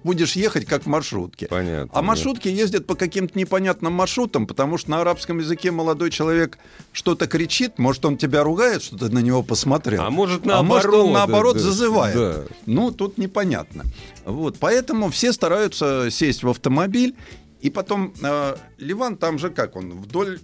будешь 0.04 0.36
ехать 0.36 0.66
как 0.66 0.84
в 0.84 0.86
маршрутке. 0.86 1.46
Понятно. 1.46 1.90
А 1.92 2.02
маршрутки 2.02 2.48
ездят 2.48 2.86
по 2.86 2.94
каким-то 2.94 3.38
непонятным 3.38 3.92
маршрутам, 3.92 4.46
потому 4.46 4.78
что 4.78 4.90
на 4.90 5.00
арабском 5.00 5.38
языке 5.38 5.70
молодой 5.70 6.10
человек 6.10 6.58
что-то 6.92 7.26
кричит, 7.26 7.78
может, 7.78 8.04
он 8.04 8.16
тебя 8.16 8.42
ругает, 8.42 8.82
что 8.82 8.96
ты 8.96 9.08
на 9.08 9.20
него 9.20 9.42
посмотрел. 9.42 10.02
А 10.02 10.10
может, 10.10 10.46
А 10.46 10.62
может, 10.62 10.84
наоборот. 10.84 11.06
он 11.06 11.12
наоборот 11.12 11.56
да, 11.56 11.62
зазывает. 11.62 12.14
Да. 12.14 12.44
Ну, 12.66 12.90
тут 12.90 13.18
непонятно. 13.18 13.84
Вот, 14.24 14.58
поэтому 14.58 15.10
все 15.10 15.32
стараются 15.32 16.08
сесть 16.10 16.42
в 16.42 16.48
автомобиль, 16.48 17.14
и 17.60 17.70
потом 17.70 18.12
э, 18.22 18.56
Ливан 18.78 19.16
там 19.16 19.38
же 19.38 19.50
как 19.50 19.76
он 19.76 19.92
вдоль 19.92 20.40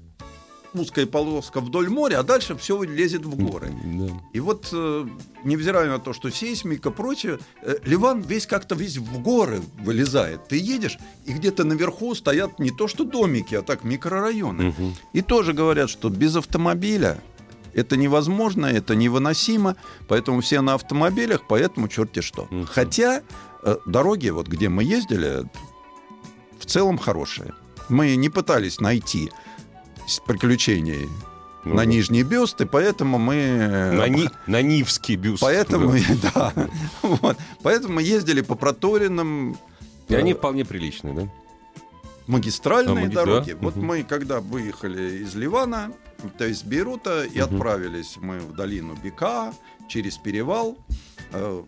узкая 0.74 1.06
полоска 1.06 1.60
вдоль 1.60 1.88
моря, 1.88 2.20
а 2.20 2.22
дальше 2.22 2.56
все 2.56 2.82
лезет 2.82 3.24
в 3.24 3.36
горы. 3.36 3.72
Да. 3.84 4.08
И 4.32 4.40
вот, 4.40 4.68
э, 4.72 5.06
невзирая 5.44 5.88
на 5.88 5.98
то, 5.98 6.12
что 6.12 6.30
сейсмика, 6.30 6.90
прочее, 6.90 7.38
э, 7.62 7.76
Ливан 7.84 8.20
весь 8.20 8.46
как-то 8.46 8.74
весь 8.74 8.96
в 8.96 9.22
горы 9.22 9.60
вылезает. 9.80 10.48
Ты 10.48 10.56
едешь, 10.56 10.98
и 11.26 11.32
где-то 11.32 11.64
наверху 11.64 12.14
стоят 12.14 12.58
не 12.58 12.70
то 12.70 12.88
что 12.88 13.04
домики, 13.04 13.54
а 13.54 13.62
так 13.62 13.84
микрорайоны. 13.84 14.64
Мгм. 14.64 14.94
И 15.12 15.22
тоже 15.22 15.52
говорят, 15.52 15.90
что 15.90 16.08
без 16.08 16.36
автомобиля 16.36 17.20
это 17.74 17.96
невозможно, 17.96 18.66
это 18.66 18.94
невыносимо, 18.94 19.76
поэтому 20.08 20.40
все 20.40 20.60
на 20.60 20.74
автомобилях, 20.74 21.42
поэтому 21.48 21.88
черти 21.88 22.20
что. 22.20 22.46
Мгм. 22.50 22.66
Хотя 22.66 23.22
э, 23.62 23.76
дороги, 23.86 24.28
вот 24.30 24.48
где 24.48 24.68
мы 24.68 24.84
ездили, 24.84 25.44
в 26.58 26.66
целом 26.66 26.98
хорошие. 26.98 27.54
Мы 27.88 28.16
не 28.16 28.28
пытались 28.28 28.80
найти 28.80 29.30
приключений 30.24 31.08
Ну 31.64 31.72
на 31.74 31.78
да. 31.82 31.84
нижние 31.86 32.22
бюсты, 32.22 32.66
поэтому 32.66 33.18
мы... 33.18 33.34
э, 33.34 33.92
На, 33.92 34.06
обх- 34.08 34.10
Ни- 34.10 34.30
на 34.50 34.62
Нивский 34.62 35.16
бюст. 35.16 35.40
Поэтому, 35.42 35.92
да. 36.34 36.52
да, 36.56 36.68
вот. 37.02 37.36
поэтому 37.62 37.94
мы 37.94 38.02
ездили 38.02 38.40
по 38.40 38.54
проторенным 38.54 39.56
И 40.08 40.14
они 40.14 40.32
э, 40.32 40.34
вполне 40.34 40.64
приличные, 40.64 41.14
да? 41.14 41.28
магистральные 42.26 43.04
А, 43.04 43.08
маги- 43.08 43.14
дороги. 43.14 43.52
да, 43.52 43.58
Вот 43.60 43.76
мгм. 43.76 43.86
мы, 43.86 44.02
когда 44.02 44.40
выехали 44.40 45.18
из 45.22 45.34
Ливана, 45.34 45.92
то 46.36 46.46
есть 46.46 46.64
Бейрута, 46.66 47.24
и 47.24 47.38
отправились 47.38 48.16
мы 48.20 48.38
в 48.40 48.54
долину 48.54 48.94
Бека 49.02 49.52
через 49.88 50.16
перевал. 50.18 50.76
Э, 51.32 51.62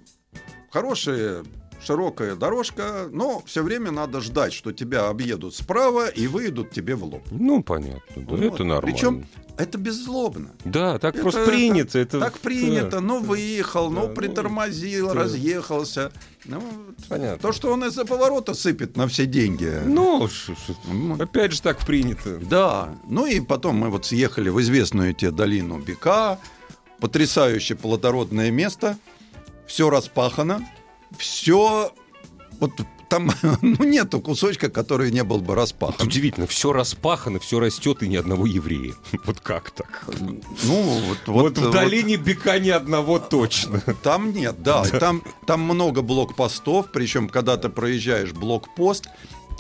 Хорошая 0.71 1.45
широкая 1.85 2.37
дорожка, 2.37 3.09
но 3.11 3.43
все 3.47 3.63
время 3.63 3.91
надо 3.91 4.21
ждать, 4.21 4.53
что 4.53 4.73
тебя 4.73 5.09
объедут 5.09 5.55
справа 5.55 6.09
и 6.09 6.27
выйдут 6.27 6.71
тебе 6.71 6.95
в 6.95 7.05
лоб. 7.05 7.23
Ну, 7.31 7.63
понятно. 7.63 8.01
Да, 8.17 8.23
Вот. 8.37 8.41
Это 8.43 8.65
нормально. 8.65 8.81
Причем 8.83 9.27
это 9.57 9.79
беззлобно. 9.79 10.51
Да, 10.65 10.99
так 10.99 11.15
Это- 11.15 11.23
просто 11.23 11.41
это- 11.41 11.51
принято. 11.51 11.99
Это, 11.99 12.21
Так 12.21 12.39
принято, 12.39 12.91
да. 12.93 13.01
ну 13.01 13.21
выехал, 13.21 13.89
Да, 13.91 13.95
ну 14.01 14.09
ну, 14.09 14.15
притормозил, 14.15 15.09
да. 15.09 15.15
разъехался. 15.15 16.13
Ну. 16.45 16.63
Понятно. 17.09 17.39
То, 17.41 17.53
что 17.53 17.73
он 17.73 17.85
из-за 17.85 18.05
поворота 18.05 18.55
сыпет 18.55 18.97
на 18.97 19.07
все 19.09 19.27
деньги. 19.27 19.73
Ну, 19.87 20.29
опять 21.19 21.53
же 21.53 21.63
так 21.63 21.79
принято. 21.87 22.39
Да. 22.39 22.95
Ну 23.09 23.27
и 23.27 23.41
потом 23.41 23.77
мы 23.77 23.89
вот 23.91 24.07
съехали 24.07 24.49
в 24.49 24.61
известную 24.61 25.15
тебе 25.15 25.31
долину 25.31 25.79
Бека. 25.79 26.39
Потрясающе 27.01 27.75
плодородное 27.75 28.51
место. 28.51 28.99
Все 29.67 29.89
распахано. 29.91 30.61
Все... 31.19 31.93
Вот 32.59 32.73
там 33.11 33.31
ну, 33.63 33.85
нету 33.85 34.21
кусочка, 34.21 34.71
который 34.71 35.11
не 35.11 35.25
был 35.25 35.41
бы 35.41 35.55
распахан. 35.55 36.07
Удивительно, 36.07 36.47
все 36.47 36.73
распахано, 36.73 37.41
все 37.41 37.59
растет 37.61 38.03
и 38.03 38.09
ни 38.09 38.17
одного 38.17 38.47
еврея. 38.47 38.95
Вот 39.25 39.41
как 39.41 39.71
так? 39.73 40.05
Ну, 40.65 40.83
вот, 40.83 41.19
Вот, 41.27 41.59
в 41.59 41.61
вот 41.63 41.73
долине 41.73 42.17
Бека 42.17 42.59
ни 42.59 42.71
одного 42.71 43.19
точно. 43.19 43.81
Там 44.03 44.33
нет, 44.33 44.63
да. 44.63 44.85
Там, 44.85 45.23
там 45.47 45.61
много 45.61 46.03
блокпостов, 46.03 46.91
причем, 46.93 47.29
когда 47.29 47.57
ты 47.57 47.69
проезжаешь 47.69 48.33
блокпост, 48.33 49.09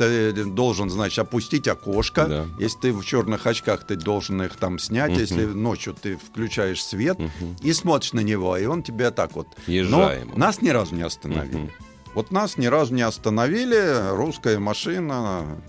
ты 0.08 0.44
должен, 0.44 0.88
значит, 0.90 1.18
опустить 1.18 1.68
окошко. 1.68 2.26
Да. 2.26 2.46
Если 2.58 2.78
ты 2.78 2.92
в 2.92 3.04
черных 3.04 3.46
очках, 3.46 3.84
ты 3.84 3.96
должен 3.96 4.40
их 4.42 4.56
там 4.56 4.78
снять. 4.78 5.10
Мгм. 5.10 5.20
Если 5.20 5.44
ночью 5.44 5.94
ты 5.94 6.16
включаешь 6.16 6.82
свет 6.84 7.18
Мгм. 7.18 7.56
и 7.62 7.72
смотришь 7.72 8.12
на 8.12 8.20
него, 8.20 8.56
и 8.56 8.64
он 8.66 8.82
тебя 8.82 9.10
так 9.10 9.34
вот. 9.34 9.48
Езжаем. 9.66 10.30
Но 10.32 10.38
нас 10.38 10.62
ни 10.62 10.70
разу 10.70 10.94
не 10.94 11.02
остановили. 11.02 11.56
Мгм. 11.56 11.70
Вот 12.14 12.30
нас 12.32 12.56
ни 12.56 12.66
разу 12.66 12.94
не 12.94 13.02
остановили. 13.02 14.14
Русская 14.16 14.58
машина. 14.58 15.60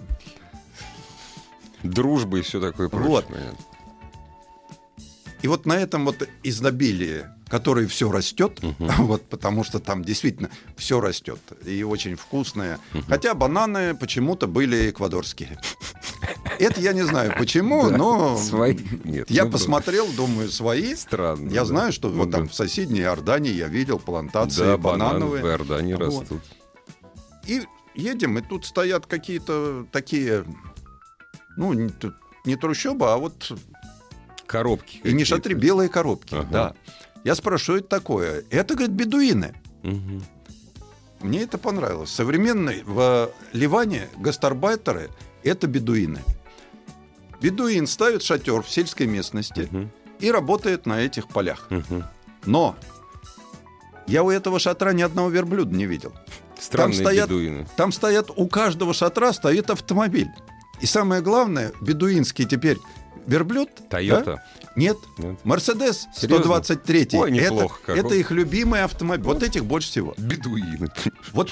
Дружба 1.84 2.40
и 2.40 2.42
все 2.42 2.60
такое 2.60 2.90
прочее. 2.90 3.08
Вот. 3.08 3.26
И 5.42 5.48
вот 5.48 5.66
на 5.66 5.74
этом 5.74 6.06
вот 6.06 6.28
изобилии 6.44 7.26
который 7.52 7.86
все 7.86 8.10
растет, 8.10 8.60
вот 8.80 9.24
потому 9.30 9.64
что 9.66 9.80
там 9.80 10.04
действительно 10.06 10.50
все 10.78 11.02
растет 11.02 11.40
и 11.66 11.84
очень 11.84 12.16
вкусное. 12.16 12.80
Хотя 13.08 13.34
бананы 13.36 13.94
почему-то 13.94 14.48
были 14.48 14.90
эквадорские. 14.90 15.60
Это 16.60 16.80
я 16.80 16.94
не 16.94 17.02
знаю 17.04 17.34
почему, 17.38 17.90
Да, 17.90 17.98
но 17.98 18.38
свои 18.38 18.78
нет, 19.04 19.30
я 19.30 19.46
ну 19.46 19.52
посмотрел, 19.52 20.08
думаю, 20.14 20.50
свои. 20.50 20.96
Странно. 20.96 21.50
Я 21.50 21.62
да. 21.62 21.66
знаю, 21.66 21.92
что 21.92 22.10
вот 22.10 22.30
Да. 22.30 22.38
там 22.38 22.48
в 22.50 22.54
соседней 22.54 23.02
Иордании 23.02 23.52
я 23.52 23.68
видел 23.68 24.00
плантации 24.00 24.62
Да, 24.64 24.78
банановые. 24.78 25.44
в 25.44 25.48
Иордании 25.48 25.94
Вот. 25.96 26.02
растут. 26.22 26.42
И 27.48 27.64
едем, 27.96 28.38
и 28.38 28.42
тут 28.42 28.66
стоят 28.66 29.08
какие-то 29.08 29.86
такие, 29.92 30.46
ну, 31.58 31.74
не, 32.46 32.56
трущоба, 32.56 33.14
а 33.14 33.18
вот 33.18 33.52
Коробки. 34.46 35.02
и 35.04 35.12
не 35.14 35.26
шатры, 35.26 35.54
белые 35.56 35.90
коробки. 35.90 36.36
Ага. 36.36 36.48
Да. 36.52 36.74
Я 37.24 37.36
спрашиваю, 37.36 37.82
это 37.82 37.90
такое? 37.90 38.44
Это, 38.50 38.74
говорит, 38.76 38.96
бедуины. 38.96 39.54
Мгм. 39.84 40.24
Мне 41.22 41.42
это 41.44 41.58
понравилось. 41.58 42.10
Современные 42.10 42.84
в 42.84 43.32
Ливане 43.54 44.10
гастарбайтеры– 44.18 45.10
это 45.44 45.68
бедуины. 45.68 46.22
Бедуин 47.42 47.86
ставит 47.88 48.24
шатер 48.24 48.62
в 48.64 48.70
сельской 48.70 49.06
местности 49.08 49.68
Мгм. 49.72 49.92
и 50.20 50.32
работает 50.32 50.86
на 50.86 51.02
этих 51.02 51.28
полях. 51.28 51.68
Мгм. 51.70 52.04
Но 52.46 52.76
я 54.08 54.24
у 54.24 54.32
этого 54.32 54.60
шатра 54.60 54.94
ни 54.94 55.02
одного 55.04 55.30
верблюда 55.30 55.76
не 55.76 55.86
видел. 55.86 56.14
Странные 56.60 57.00
стоят- 57.00 57.30
бедуины. 57.30 57.68
Там 57.76 57.92
стоят, 57.92 58.32
у 58.36 58.48
каждого 58.48 58.94
шатра 58.94 59.32
стоит 59.34 59.70
автомобиль. 59.70 60.30
И 60.80 60.86
самое 60.88 61.22
главное, 61.22 61.72
бедуинский 61.82 62.46
теперь 62.46 62.80
верблюд. 63.28 63.70
Тойота? 63.90 64.24
да? 64.26 64.72
Нет. 64.76 64.98
Мерседес 65.44 66.08
Серьезно? 66.16 66.46
123. 66.46 67.10
Ой, 67.14 67.32
это, 67.38 67.54
неплохо 67.54 67.80
как. 67.86 67.98
это 67.98 68.16
их 68.16 68.32
любимый 68.32 68.84
автомобиль. 68.84 69.26
Вот 69.26 69.44
этих 69.44 69.66
больше 69.66 69.90
всего. 69.90 70.14
Бедуины. 70.18 70.90
Вот 71.34 71.52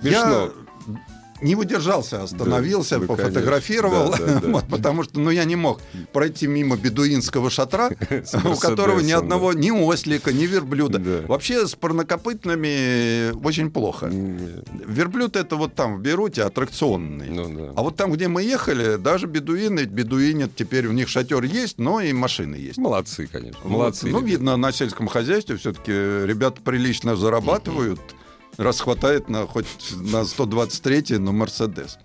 Смешно. 0.00 0.44
я 0.44 0.50
не 1.40 1.54
удержался, 1.54 2.22
остановился, 2.22 2.98
Да, 2.98 3.06
пофотографировал. 3.06 4.10
Да, 4.10 4.18
да, 4.18 4.40
да. 4.40 4.64
потому 4.68 5.02
что 5.04 5.20
ну, 5.20 5.30
я 5.30 5.44
не 5.44 5.56
мог 5.56 5.80
пройти 6.12 6.46
мимо 6.46 6.76
бедуинского 6.76 7.50
шатра, 7.50 7.90
у 8.44 8.56
которого 8.56 9.00
ни 9.00 9.12
одного 9.12 9.52
ни 9.52 9.70
ослика, 9.70 10.32
ни 10.32 10.46
верблюда. 10.46 10.98
Да. 10.98 11.26
Вообще 11.26 11.66
с 11.66 11.74
парнокопытными 11.74 13.32
очень 13.44 13.70
плохо. 13.70 14.10
Верблюд 14.86 15.36
это 15.36 15.56
вот 15.56 15.74
там 15.74 15.96
в 15.96 16.00
Беруте 16.00 16.42
аттракционный. 16.42 17.28
Ну. 17.28 17.72
А 17.76 17.82
вот 17.82 17.96
там, 17.96 18.12
где 18.12 18.28
мы 18.28 18.42
ехали, 18.42 18.96
даже 18.96 19.26
бедуины, 19.26 19.80
бедуинят, 19.80 20.54
теперь 20.54 20.86
у 20.86 20.92
них 20.92 21.08
шатер 21.08 21.42
есть, 21.44 21.78
но 21.78 22.00
и 22.00 22.12
машины 22.12 22.56
есть. 22.56 22.78
Молодцы, 22.78 23.26
конечно. 23.30 23.60
Молодцы. 23.64 24.08
Ну, 24.08 24.20
видно, 24.20 24.56
на 24.56 24.72
сельском 24.72 25.08
хозяйстве 25.08 25.56
все-таки 25.56 25.92
ребята 25.92 26.60
прилично 26.62 27.16
зарабатывают, 27.16 28.00
раз 28.60 28.80
хватает 28.80 29.28
на 29.28 29.46
хоть 29.46 29.66
на 29.92 30.24
123 30.24 31.18
но 31.18 31.32
Мерседес. 31.32 31.98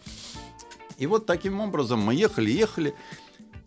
И 0.98 1.08
вот 1.08 1.26
таким 1.26 1.60
образом 1.60 2.00
мы 2.00 2.16
ехали, 2.16 2.50
ехали, 2.50 2.96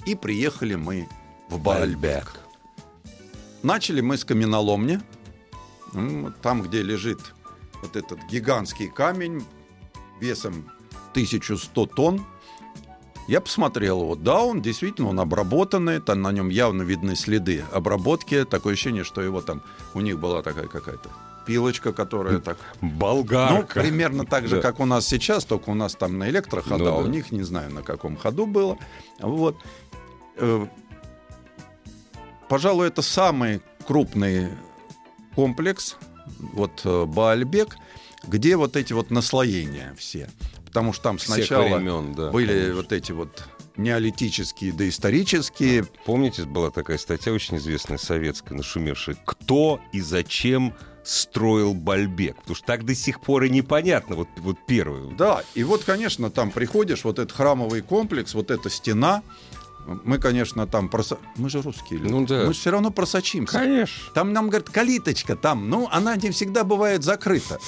и 0.07 0.15
приехали 0.15 0.75
мы 0.75 1.07
в 1.51 1.59
Баальбек. 1.61 2.41
Начали 3.63 4.01
мы 4.01 4.17
с 4.17 4.25
каменоломни, 4.25 5.01
там, 6.43 6.63
где 6.63 6.83
лежит 6.83 7.21
вот 7.83 7.97
этот 7.97 8.19
гигантский 8.31 8.89
камень 8.89 9.45
весом 10.21 10.71
1100 11.11 11.87
тонн. 11.87 12.25
Я 13.27 13.43
посмотрел 13.43 14.01
его. 14.01 14.15
Да, 14.15 14.41
он 14.41 14.63
действительно, 14.63 15.09
он 15.09 15.21
обработанный, 15.21 16.01
там 16.01 16.23
на 16.23 16.33
нем 16.33 16.49
явно 16.49 16.81
видны 16.83 17.15
следы 17.15 17.63
обработки. 17.73 18.45
Такое 18.47 18.73
ощущение, 18.73 19.05
что 19.05 19.21
его 19.21 19.43
там, 19.43 19.63
у 19.93 20.01
них 20.01 20.19
была 20.19 20.43
такая 20.43 20.67
какая-то 20.67 21.11
пилочка, 21.49 21.93
которая 21.95 22.39
так... 22.41 22.59
Ну, 22.83 22.91
Болгарка. 22.91 23.81
примерно 23.81 24.25
так 24.27 24.47
же, 24.47 24.57
Да. 24.57 24.63
как 24.63 24.81
у 24.81 24.85
нас 24.85 25.07
сейчас, 25.07 25.45
только 25.47 25.71
у 25.71 25.75
нас 25.75 25.95
там 25.95 26.19
на 26.19 26.29
электрохода, 26.29 26.85
Ну 26.85 26.91
а 26.91 26.97
у 26.99 27.05
да. 27.05 27.09
них 27.09 27.33
не 27.33 27.43
знаю, 27.43 27.73
на 27.73 27.83
каком 27.83 28.17
ходу 28.17 28.45
было. 28.47 28.77
Вот. 29.19 29.57
Э, 30.37 30.67
Пожалуй, 32.49 32.87
это 32.89 33.03
самый 33.03 33.61
крупный 33.87 34.49
комплекс, 35.35 35.97
вот 36.53 36.81
э, 36.85 37.05
Баальбек, 37.05 37.77
где 38.27 38.57
вот 38.57 38.77
эти 38.77 38.93
вот 38.93 39.11
наслоения 39.11 39.95
все. 39.99 40.31
Потому 40.67 40.93
что 40.93 41.03
там 41.05 41.19
Всех 41.19 41.35
сначала 41.35 41.77
времен, 41.77 42.15
да, 42.15 42.31
были 42.31 42.53
конечно. 42.53 42.75
вот 42.75 42.93
эти 42.93 43.13
вот 43.13 43.45
неолитические, 43.77 44.73
доисторические. 44.73 45.85
Помните, 46.05 46.45
была 46.45 46.71
такая 46.71 46.99
статья 46.99 47.33
очень 47.33 47.57
известная, 47.59 47.97
советская, 47.99 48.57
нашумевшая. 48.57 49.17
Кто 49.25 49.81
и 49.93 50.01
зачем 50.01 50.75
строил 51.09 51.75
Бальбек? 51.75 52.37
Потому 52.37 52.57
что 52.57 52.67
так 52.67 52.85
до 52.85 52.95
сих 52.95 53.21
пор 53.21 53.45
и 53.45 53.51
непонятно. 53.51 54.17
Вот, 54.17 54.29
вот 54.37 54.59
первый. 54.67 55.15
Да, 55.17 55.43
и 55.55 55.65
вот, 55.65 55.85
конечно, 55.85 56.31
там 56.31 56.51
приходишь, 56.51 57.05
вот 57.05 57.19
этот 57.19 57.35
храмовый 57.35 57.81
комплекс, 57.81 58.35
вот 58.35 58.51
эта 58.51 58.69
стена. 58.69 59.23
Мы, 60.05 60.19
конечно, 60.19 60.67
там 60.67 60.91
просо... 60.91 61.17
Мы 61.37 61.49
же 61.49 61.63
русские 61.63 62.01
люди. 62.01 62.13
Ну 62.13 62.27
да. 62.27 62.45
Мы 62.45 62.53
же 62.53 62.61
все 62.61 62.71
равно 62.71 62.91
просочимся. 62.91 63.59
Конечно. 63.59 64.13
Там 64.13 64.35
нам 64.35 64.49
говорят, 64.49 64.69
калиточка 64.69 65.35
там, 65.35 65.71
ну, 65.71 65.89
она 65.91 66.15
не 66.17 66.31
всегда 66.31 66.63
бывает 66.63 67.03
закрыта. 67.03 67.59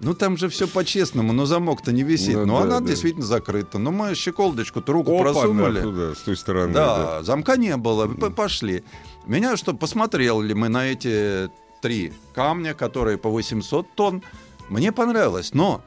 Ну, 0.00 0.14
там 0.14 0.36
же 0.36 0.50
все 0.50 0.68
по-честному, 0.68 1.32
но 1.32 1.46
замок-то 1.46 1.90
не 1.90 2.02
висит. 2.02 2.34
Ну 2.34 2.44
но 2.44 2.58
да, 2.58 2.64
она 2.64 2.80
да. 2.80 2.86
действительно 2.86 3.24
закрыта. 3.24 3.78
Но 3.78 3.90
мы 3.90 4.14
щеколдочку-то 4.14 4.92
руку 4.92 5.14
Опа, 5.14 5.32
просунули. 5.32 5.76
да, 5.76 5.82
туда, 5.82 6.14
с 6.14 6.18
той 6.18 6.36
стороны. 6.36 6.74
Да, 6.74 7.22
замка 7.22 7.56
не 7.56 7.76
было. 7.78 8.06
П- 8.06 8.30
Пошли. 8.30 8.84
Меня 9.26 9.56
что, 9.56 9.72
посмотрел 9.72 10.42
ли 10.42 10.52
мы 10.54 10.68
на 10.68 10.86
эти 10.86 11.50
три 11.80 12.12
камня, 12.34 12.74
которые 12.74 13.18
по 13.18 13.30
800 13.30 13.94
тонн? 13.94 14.22
Мне 14.68 14.92
понравилось. 14.92 15.54
Но 15.54 15.82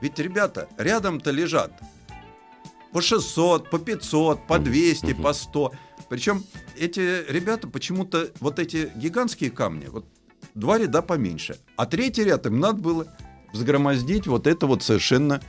ведь 0.00 0.18
ребята 0.18 0.68
рядом-то 0.76 1.30
лежат 1.30 1.72
по 2.92 3.02
600, 3.02 3.70
по 3.70 3.78
500, 3.78 4.46
по 4.46 4.58
200, 4.58 5.14
по 5.14 5.32
100. 5.32 5.72
Причем 6.08 6.44
эти 6.78 7.24
ребята 7.30 7.66
почему-то 7.66 8.30
вот 8.40 8.58
эти 8.58 8.92
гигантские 8.94 9.50
камни, 9.50 9.86
вот 9.86 10.06
два 10.54 10.78
ряда 10.78 11.02
поменьше, 11.02 11.58
а 11.76 11.86
третий 11.86 12.24
ряд 12.24 12.46
им 12.46 12.60
надо 12.60 12.80
было 12.80 13.06
взгромоздить 13.52 14.26
вот 14.26 14.46
это 14.46 14.66
вот 14.66 14.82
совершенно 14.82 15.40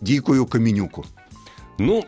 дикую 0.00 0.46
каменюку. 0.46 1.04
Ну, 1.78 2.06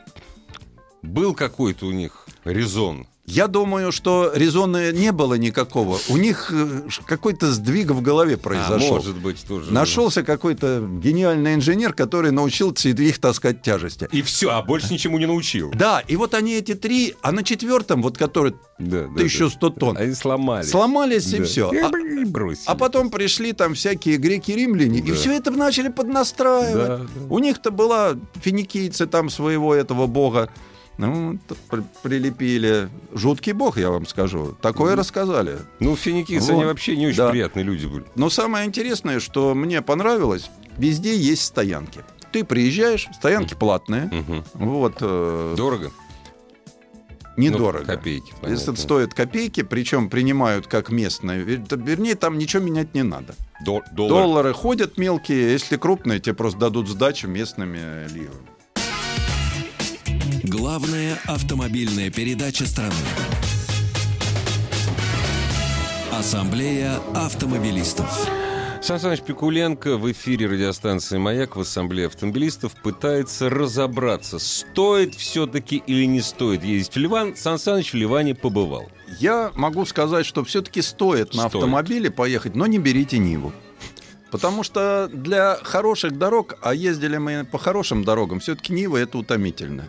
был 1.03 1.35
какой-то 1.35 1.87
у 1.87 1.93
них 1.93 2.27
резон. 2.45 3.07
Я 3.27 3.47
думаю, 3.47 3.93
что 3.93 4.33
резона 4.35 4.91
не 4.91 5.13
было 5.13 5.35
никакого. 5.35 5.99
У 6.09 6.17
них 6.17 6.51
э, 6.53 6.83
какой-то 7.07 7.53
сдвиг 7.53 7.91
в 7.93 8.01
голове 8.03 8.35
А, 8.35 8.39
произошел. 8.39 8.89
может 8.97 9.17
быть, 9.19 9.45
тоже. 9.47 9.73
Нашелся 9.73 10.25
какой-то 10.25 10.85
гениальный 11.01 11.55
инженер, 11.55 11.93
который 11.93 12.33
научился 12.33 12.89
их 12.89 13.19
таскать 13.21 13.63
тяжести. 13.63 14.09
И 14.11 14.23
все, 14.23 14.51
а 14.51 14.63
больше 14.63 14.93
ничему 14.93 15.19
не 15.19 15.27
научил. 15.27 15.71
Да, 15.75 16.01
и 16.01 16.17
вот 16.17 16.35
они 16.35 16.55
эти 16.55 16.75
три, 16.75 17.15
а 17.23 17.31
на 17.31 17.45
четвертом, 17.45 18.03
вот 18.03 18.19
который 18.19 18.55
Да, 18.81 19.03
да, 19.03 19.15
1100 19.15 19.71
тонн, 19.71 19.97
Они 19.97 20.15
сломались. 20.15 20.71
сломались 20.71 21.33
и 21.33 21.39
Да. 21.39 21.45
все. 21.45 21.71
И 21.73 21.79
А, 21.79 21.91
бросили. 22.27 22.65
а 22.67 22.75
потом 22.75 23.11
пришли 23.11 23.53
там 23.53 23.75
всякие 23.75 24.17
греки-римляне, 24.17 24.99
и 25.01 25.03
Да. 25.11 25.15
все 25.15 25.33
это 25.37 25.53
начали 25.53 25.89
поднастраивать. 25.89 26.89
Да, 26.89 26.97
да. 26.97 27.07
У 27.29 27.39
них-то 27.39 27.71
была 27.71 28.17
финикийцы 28.43 29.07
там 29.07 29.31
своего 29.31 29.73
этого 29.75 30.07
бога. 30.09 30.51
Ну, 31.07 31.39
при- 31.69 31.83
прилепили. 32.03 32.89
Жуткий 33.15 33.53
бог, 33.53 33.79
я 33.79 33.91
вам 33.91 34.07
скажу. 34.07 34.57
Такое 34.61 34.97
рассказали. 34.97 35.59
Ну, 35.79 35.97
финикийцы, 35.97 36.53
Вот. 36.53 36.59
они 36.59 36.65
вообще 36.67 36.97
не 36.97 37.07
очень 37.09 37.17
Да. 37.19 37.31
приятные 37.31 37.65
люди 37.65 37.87
были. 37.87 38.05
Но 38.17 38.29
самое 38.31 38.67
интересное, 38.67 39.19
что 39.21 39.55
мне 39.55 39.81
понравилось, 39.83 40.51
везде 40.77 41.17
есть 41.17 41.43
стоянки. 41.43 42.01
Ты 42.33 42.45
приезжаешь, 42.45 43.09
стоянки 43.15 43.55
платные. 43.55 44.05
Мгм. 44.13 44.45
Вот, 44.55 44.95
э, 45.01 45.55
Дорого? 45.57 45.91
недорого. 47.37 47.81
Ну, 47.81 47.87
копейки, 47.87 48.33
Если 48.43 48.67
понятно. 48.67 48.77
стоят 48.77 49.15
копейки, 49.15 49.63
причем 49.63 50.11
принимают 50.11 50.67
как 50.67 50.91
местные. 50.91 51.43
Вер- 51.43 51.83
Вернее, 51.83 52.15
там 52.15 52.37
ничего 52.39 52.63
менять 52.63 52.95
не 52.95 53.03
надо. 53.03 53.35
Дол- 53.65 53.83
доллар. 53.93 54.11
Доллары 54.23 54.53
ходят 54.53 54.99
мелкие, 54.99 55.53
если 55.53 55.77
крупные, 55.77 56.21
тебе 56.21 56.35
просто 56.35 56.59
дадут 56.61 56.89
сдачу 56.89 57.29
местными 57.29 58.07
ливами. 58.13 58.47
Главная 60.51 61.17
автомобильная 61.29 62.11
передача 62.11 62.67
страны. 62.67 62.93
Ассамблея 66.13 66.97
автомобилистов. 67.15 68.29
Сан 68.83 68.99
Саныч 68.99 69.21
Пикуленко 69.21 69.97
в 69.97 70.11
эфире 70.11 70.49
радиостанции 70.49 71.19
«Маяк» 71.19 71.55
в 71.55 71.61
Ассамблее 71.61 72.09
автомобилистов 72.09 72.73
пытается 72.83 73.49
разобраться, 73.49 74.41
стоит 74.41 75.15
все-таки 75.15 75.77
или 75.87 76.05
не 76.07 76.21
стоит 76.21 76.65
ездить 76.65 76.95
в 76.95 76.99
Ливан. 76.99 77.37
Сан 77.37 77.57
Саныч 77.57 77.93
в 77.93 77.95
Ливане 77.95 78.35
побывал. 78.35 78.89
Я 79.21 79.53
могу 79.55 79.87
сказать, 79.87 80.27
что 80.27 80.43
все-таки 80.43 80.83
стоит 80.83 81.33
на 81.33 81.43
Стоит. 81.49 81.63
автомобиле 81.63 82.11
поехать, 82.11 82.57
но 82.57 82.67
не 82.67 82.79
берите 82.79 83.19
Ниву. 83.19 83.53
Потому 84.33 84.65
что 84.65 85.09
для 85.13 85.61
хороших 85.63 86.19
дорог, 86.19 86.57
а 86.61 86.75
ездили 86.75 87.19
мы 87.19 87.45
по 87.45 87.57
хорошим 87.59 88.03
дорогам, 88.03 88.41
все-таки 88.41 88.73
Нива 88.73 88.97
это 88.97 89.17
утомительно. 89.17 89.89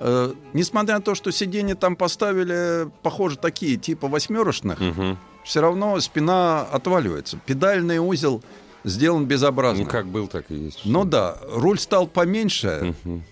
Э, 0.00 0.32
несмотря 0.52 0.96
на 0.96 1.00
то, 1.02 1.14
что 1.14 1.30
сиденья 1.32 1.74
там 1.74 1.96
поставили, 1.96 2.88
похоже, 3.02 3.36
такие, 3.38 3.76
типа 3.76 4.08
восьмерочных, 4.08 4.80
Мгм. 4.80 5.18
все 5.44 5.60
равно 5.60 5.98
спина 6.00 6.62
отваливается. 6.62 7.38
Педальный 7.46 7.98
узел 7.98 8.42
сделан 8.84 9.26
безобразно. 9.26 9.84
Ну, 9.84 9.90
как 9.90 10.06
был, 10.06 10.28
так 10.28 10.50
и 10.50 10.54
есть. 10.54 10.80
Ну 10.84 11.04
да, 11.04 11.36
руль 11.52 11.78
стал 11.78 12.06
поменьше 12.06 12.94
Мгм. 13.04 13.22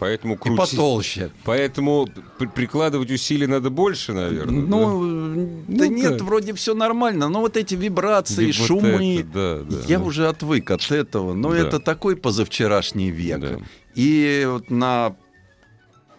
Поэтому 0.00 0.34
и 0.34 0.36
крутить... 0.38 0.58
потолще. 0.72 1.30
Поэтому 1.44 2.08
при- 2.38 2.48
прикладывать 2.48 3.10
усилий 3.12 3.46
надо 3.46 3.70
больше, 3.70 4.12
наверное. 4.12 4.60
да? 4.62 4.68
Ну, 4.68 5.34
да 5.68 5.84
Ну, 5.84 5.90
нет, 5.90 6.16
да. 6.18 6.24
вроде 6.24 6.52
все 6.52 6.74
нормально, 6.74 7.28
но 7.28 7.40
вот 7.40 7.56
эти 7.56 7.74
вибрации, 7.76 8.44
И 8.44 8.46
вот 8.58 8.66
шумы, 8.66 9.20
это, 9.20 9.64
да, 9.64 9.76
да, 9.76 9.82
я 9.86 9.98
да. 9.98 10.04
уже 10.04 10.26
отвык 10.28 10.70
от 10.72 10.90
этого. 10.90 11.32
Но 11.34 11.52
Да. 11.52 11.58
это 11.58 11.78
такой 11.78 12.16
позавчерашний 12.16 13.10
век. 13.10 13.40
Да. 13.40 13.56
И 13.94 14.46
вот 14.50 14.68
на 14.70 15.14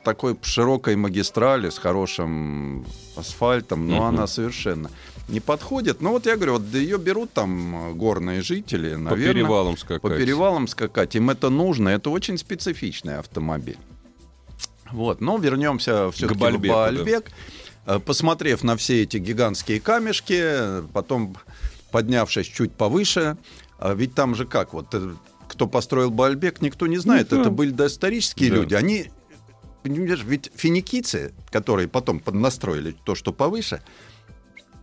такой 0.05 0.37
широкой 0.41 0.95
магистрали 0.95 1.69
с 1.69 1.77
хорошим 1.77 2.85
асфальтом, 3.17 3.87
но 3.87 3.95
Мгм. 3.97 4.05
она 4.05 4.27
совершенно 4.27 4.89
не 5.27 5.39
подходит. 5.41 6.01
Ну 6.01 6.11
вот 6.11 6.25
я 6.27 6.35
говорю, 6.35 6.53
вот 6.53 6.73
ее 6.73 6.97
берут 6.97 7.33
там 7.33 7.89
э, 7.89 7.93
горные 7.93 8.41
жители, 8.41 8.93
По 8.93 8.99
наверное, 9.01 9.33
перевалам 9.33 9.77
скакать. 9.77 10.01
по 10.01 10.09
перевалам 10.09 10.67
скакать. 10.67 11.15
Им 11.15 11.29
это 11.29 11.49
нужно. 11.49 11.89
Это 11.89 12.09
очень 12.11 12.37
специфичный 12.37 13.17
автомобиль. 13.17 13.77
Вот, 14.91 15.19
но 15.21 15.37
вернемся 15.37 16.11
все-таки 16.11 16.37
в 16.37 16.41
Баальбеку, 16.41 16.67
да. 16.75 16.81
Баальбек. 16.83 17.31
Э, 17.87 17.99
Посмотрев 17.99 18.63
на 18.63 18.75
все 18.77 19.03
эти 19.03 19.17
гигантские 19.17 19.79
камешки, 19.79 20.83
потом 20.93 21.35
поднявшись 21.91 22.47
чуть 22.47 22.71
повыше, 22.73 23.37
а 23.79 23.93
ведь 23.93 24.13
там 24.15 24.35
же 24.35 24.45
как, 24.45 24.73
вот 24.73 24.93
э, 24.93 25.13
кто 25.47 25.67
построил 25.67 26.11
Баальбек, 26.11 26.61
никто 26.61 26.85
не 26.87 26.97
знает. 26.97 27.31
Ну, 27.31 27.37
да. 27.37 27.41
Это 27.41 27.49
были 27.51 27.71
доисторические 27.71 28.49
Да. 28.51 28.55
люди. 28.57 28.73
Они, 28.75 29.09
понимаешь, 29.85 30.23
ведь 30.23 30.51
финикийцы, 30.55 31.31
которые 31.51 31.87
потом 31.87 32.19
поднастроили 32.19 32.95
то, 33.05 33.13
что 33.13 33.31
повыше, 33.31 33.81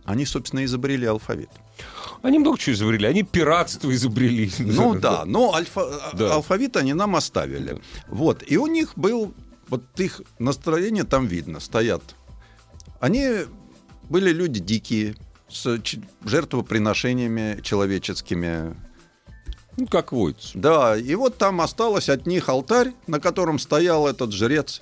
они, 0.05 0.25
собственно, 0.25 0.63
изобрели 0.63 1.05
алфавит. 1.05 1.49
Они 2.21 2.39
много 2.39 2.57
чего 2.57 2.73
изобрели. 2.75 3.05
Они 3.07 3.23
пиратство 3.23 3.93
изобрели. 3.93 4.49
Ну 4.59 4.95
да, 4.99 5.25
но 5.25 5.53
альфа- 5.53 6.11
Да. 6.13 6.33
алфавит 6.35 6.77
они 6.77 6.93
нам 6.93 7.15
оставили. 7.15 7.73
Да. 7.73 7.77
Вот. 8.07 8.43
И 8.47 8.57
у 8.57 8.67
них 8.67 8.93
был, 8.95 9.33
вот 9.67 9.83
их 9.99 10.21
настроение 10.39 11.03
там 11.03 11.27
видно, 11.27 11.59
стоят. 11.59 12.01
Они 12.99 13.29
были 14.09 14.31
люди 14.31 14.59
дикие, 14.59 15.15
с 15.49 15.79
жертвоприношениями 16.23 17.59
человеческими. 17.61 18.75
Ну, 19.77 19.87
как 19.87 20.11
водится. 20.11 20.51
Да, 20.57 20.95
и 20.97 21.13
вот 21.15 21.37
там 21.37 21.59
осталось 21.61 22.09
от 22.09 22.25
них 22.25 22.47
алтарь, 22.49 22.93
на 23.07 23.19
котором 23.19 23.59
стоял 23.59 24.07
этот 24.07 24.31
жрец. 24.31 24.81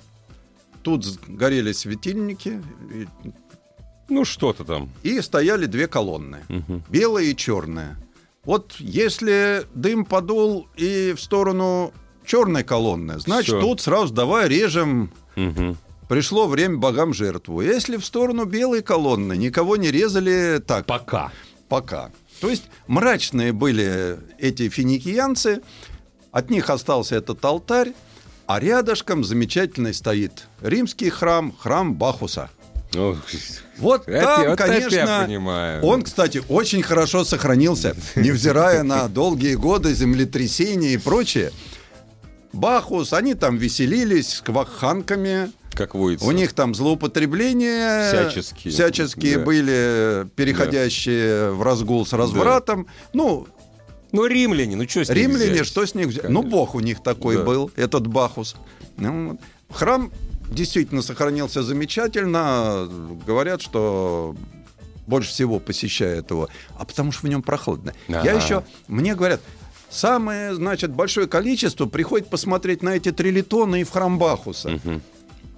Тут 0.82 1.06
горели 1.28 1.72
светильники, 1.72 2.62
и, 2.92 3.06
Ну, 4.08 4.24
что-то 4.24 4.64
там. 4.64 4.90
и 5.02 5.20
стояли 5.20 5.66
две 5.66 5.86
колонны. 5.86 6.40
Мгм. 6.48 6.82
белое 6.88 7.24
и 7.24 7.36
черное. 7.36 7.96
Вот 8.44 8.74
если 8.78 9.66
дым 9.74 10.04
подул 10.04 10.68
и 10.76 11.14
в 11.16 11.20
сторону 11.20 11.92
черной 12.26 12.64
колонны, 12.64 13.20
значит, 13.20 13.54
Всё. 13.54 13.60
тут 13.60 13.80
сразу 13.80 14.12
давай 14.12 14.48
режем. 14.48 15.12
Мгм. 15.36 15.76
Пришло 16.08 16.46
время 16.48 16.76
богам 16.76 17.14
жертву. 17.14 17.62
Если 17.62 17.96
в 17.96 18.04
сторону 18.04 18.44
белой 18.44 18.82
колонны 18.82 19.36
никого 19.36 19.76
не 19.76 19.90
резали 19.90 20.58
так 20.66 20.84
Пока. 20.86 21.30
пока. 21.68 22.10
То 22.40 22.50
есть 22.50 22.64
мрачные 22.88 23.52
были 23.52 24.18
эти 24.38 24.68
финикиянцы, 24.68 25.62
от 26.32 26.50
них 26.50 26.68
остался 26.68 27.14
этот 27.14 27.42
алтарь, 27.44 27.92
а 28.54 28.60
рядышком 28.60 29.24
замечательный 29.24 29.94
стоит 29.94 30.46
римский 30.60 31.08
храм, 31.08 31.54
храм 31.58 31.94
Бахуса. 31.94 32.50
Ну, 32.92 33.16
Вот 33.78 34.06
это- 34.06 34.26
там, 34.26 34.48
вот 34.50 34.58
конечно, 34.58 35.24
понимаю. 35.26 35.82
он, 35.82 36.02
кстати, 36.02 36.42
очень 36.50 36.82
хорошо 36.82 37.24
сохранился, 37.24 37.96
невзирая 38.14 38.82
на 38.82 39.08
долгие 39.20 39.54
годы 39.54 39.94
землетрясения 39.94 40.90
и 40.90 40.98
прочее. 40.98 41.50
Бахус, 42.52 43.14
они 43.14 43.32
там 43.34 43.56
веселились 43.56 44.34
с 44.34 44.40
кваханками, 44.42 45.50
как 45.72 45.94
водится. 45.94 46.26
у 46.26 46.32
них 46.32 46.52
там 46.52 46.74
злоупотребления 46.74 48.10
Всяческие. 48.12 48.70
всяческие 48.74 49.38
Да. 49.38 49.44
были, 49.44 50.28
переходящие 50.36 51.52
в 51.52 51.62
разгул 51.62 52.04
с 52.04 52.12
развратом. 52.12 52.86
Ну, 53.14 53.48
Ну, 54.12 54.26
римляне, 54.26 54.76
ну 54.76 54.86
что 54.88 55.04
с 55.04 55.08
них 55.08 55.16
римляне, 55.18 55.52
взять? 55.52 55.66
что 55.66 55.86
с 55.86 55.94
них 55.94 56.06
взять? 56.08 56.22
Конечно. 56.22 56.42
Ну, 56.42 56.48
бог 56.48 56.74
у 56.74 56.80
них 56.80 57.02
такой 57.02 57.36
Да. 57.38 57.44
был, 57.44 57.70
этот 57.76 58.06
Бахус. 58.06 58.56
Ну, 58.98 59.30
вот. 59.30 59.40
Храм 59.70 60.12
действительно 60.50 61.00
сохранился 61.02 61.62
замечательно. 61.62 62.88
Говорят, 63.26 63.62
что 63.62 64.36
больше 65.06 65.30
всего 65.30 65.58
посещает 65.58 66.30
его, 66.30 66.48
а 66.78 66.84
потому 66.84 67.10
что 67.12 67.26
в 67.26 67.30
нем 67.30 67.42
прохладно. 67.42 67.94
Я 68.08 68.20
Ага. 68.20 68.32
еще, 68.34 68.64
мне 68.86 69.14
говорят, 69.14 69.40
самое, 69.90 70.54
значит, 70.54 70.90
большое 70.92 71.26
количество 71.26 71.86
приходит 71.86 72.28
посмотреть 72.28 72.82
на 72.82 72.90
эти 72.90 73.10
трилитоны 73.12 73.80
и 73.80 73.84
в 73.84 73.90
храм 73.90 74.18
Бахуса. 74.18 74.70
Мгм. 74.70 75.02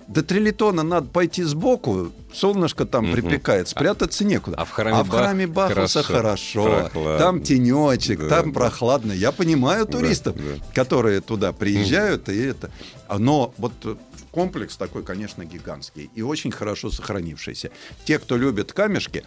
До 0.07 0.23
трилитона 0.23 0.83
надо 0.83 1.07
пойти 1.09 1.43
сбоку, 1.45 2.13
солнышко 2.33 2.85
там 2.85 3.05
Мгм. 3.05 3.13
припекает, 3.15 3.69
спрятаться 3.69 4.25
некуда. 4.25 4.57
а 4.59 4.65
в 4.65 4.71
храме 4.71 5.03
в 5.03 5.09
храме 5.09 5.47
Бах 5.47 5.75
Бахуса 5.75 6.03
хорошо, 6.03 6.63
хорошо, 6.65 6.81
прохладно. 6.93 7.19
там 7.19 7.41
тенечек, 7.43 8.19
Да, 8.21 8.29
там 8.29 8.53
да. 8.53 8.61
прохладно. 8.61 9.13
Я 9.13 9.33
понимаю 9.33 9.87
туристов, 9.87 10.37
да. 10.37 10.63
которые 10.75 11.21
туда 11.21 11.53
приезжают, 11.53 12.29
и 12.29 12.39
это. 12.39 12.71
А, 13.09 13.19
Но 13.19 13.55
вот 13.57 13.73
э, 13.85 13.97
комплекс 14.31 14.77
такой, 14.77 15.05
конечно, 15.05 15.45
гигантский 15.45 16.11
и 16.15 16.21
очень 16.23 16.51
хорошо 16.51 16.91
сохранившийся. 16.91 17.71
Те, 18.05 18.19
кто 18.19 18.37
любит 18.37 18.73
камешки, 18.75 19.25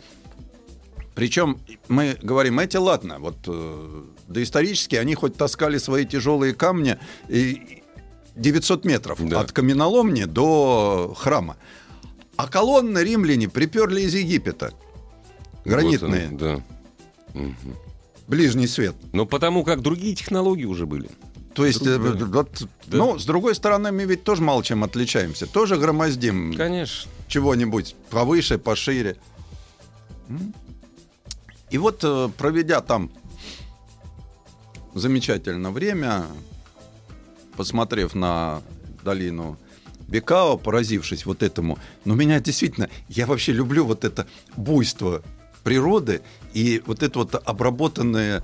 причем 1.15 1.59
мы 1.87 2.15
говорим, 2.21 2.59
эти 2.59 2.77
ладно, 2.77 3.17
вот 3.17 3.37
э, 3.47 4.03
доисторически 4.27 4.95
они 4.95 5.15
хоть 5.15 5.35
таскали 5.35 5.79
свои 5.79 6.05
тяжелые 6.05 6.53
камни 6.53 6.99
и 7.27 7.76
900 8.37 8.85
метров 8.85 9.19
Да. 9.27 9.41
от 9.41 9.51
каменоломни 9.51 10.23
до 10.25 11.13
храма. 11.17 11.57
А 12.35 12.47
колонны 12.47 12.99
римляне 12.99 13.49
приперли 13.49 14.01
из 14.01 14.13
Египета. 14.13 14.73
Гранитные, 15.65 16.29
Вот 16.31 16.41
он, 16.41 16.63
да. 17.33 17.43
ближний 18.27 18.67
свет. 18.67 18.95
Но 19.11 19.25
потому 19.25 19.63
как 19.63 19.81
другие 19.81 20.15
технологии 20.15 20.65
уже 20.65 20.85
были. 20.85 21.09
То 21.53 21.65
есть, 21.65 21.81
э, 21.87 21.97
Да. 21.97 22.25
вот, 22.25 22.67
Да. 22.85 22.97
ну, 22.97 23.17
с 23.17 23.25
другой 23.25 23.55
стороны, 23.55 23.91
мы 23.91 24.05
ведь 24.05 24.23
тоже 24.23 24.43
мало 24.43 24.63
чем 24.63 24.83
отличаемся. 24.83 25.47
Тоже 25.47 25.77
громоздим 25.77 26.53
Конечно. 26.55 27.09
чего-нибудь 27.27 27.95
повыше, 28.11 28.59
пошире. 28.59 29.17
И 31.71 31.77
вот, 31.79 32.01
э, 32.03 32.29
проведя 32.37 32.81
там 32.81 33.09
замечательное 34.93 35.71
время, 35.71 36.25
посмотрев 37.57 38.15
на 38.15 38.61
долину 39.03 39.57
Бекао, 40.07 40.57
поразившись 40.57 41.25
вот 41.25 41.43
этому, 41.43 41.77
но 42.05 42.15
меня 42.15 42.39
действительно, 42.39 42.89
я 43.09 43.25
вообще 43.25 43.51
люблю 43.51 43.85
вот 43.85 44.05
это 44.05 44.25
буйство 44.55 45.21
природы 45.63 46.21
и 46.53 46.81
вот 46.85 47.03
это 47.03 47.19
вот 47.19 47.35
обработанное, 47.35 48.41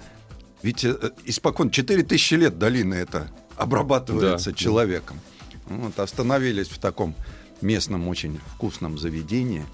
ведь 0.62 0.84
э, 0.84 0.96
испокон 1.24 1.70
4000 1.70 2.34
лет 2.34 2.60
долина 2.60 2.96
это 2.96 3.30
обрабатывается 3.56 4.50
Да. 4.52 4.58
человеком. 4.58 5.20
Вот, 5.68 5.98
остановились 6.00 6.68
в 6.68 6.80
таком 6.80 7.16
местном 7.62 8.10
очень 8.10 8.40
вкусном 8.56 8.98
заведении. 8.98 9.66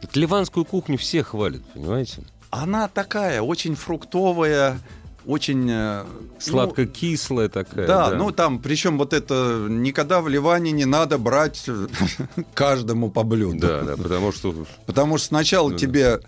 Вот 0.00 0.16
ливанскую 0.16 0.64
кухню 0.64 0.96
все 0.96 1.22
хвалят, 1.22 1.62
понимаете? 1.74 2.22
Она 2.50 2.88
такая, 2.88 3.42
очень 3.42 3.74
фруктовая, 3.74 4.78
очень... 5.26 5.68
э, 5.70 6.04
ну, 6.04 6.38
Сладко-кислая 6.38 7.48
такая. 7.48 7.86
да, 7.86 8.10
ну 8.10 8.30
там, 8.30 8.58
причем 8.58 8.98
вот 8.98 9.12
это 9.12 9.66
никогда 9.68 10.20
в 10.20 10.28
Ливане 10.28 10.72
не 10.72 10.84
надо 10.84 11.18
брать 11.18 11.66
каждому 12.54 13.10
по 13.10 13.22
блюду. 13.22 13.58
Да, 13.58 13.82
да, 13.82 13.96
потому 13.96 14.32
что... 14.32 14.54
Потому 14.86 15.18
что 15.18 15.28
сначала 15.28 15.68
Ну 15.68 15.74
да. 15.74 15.78
тебе, 15.78 16.20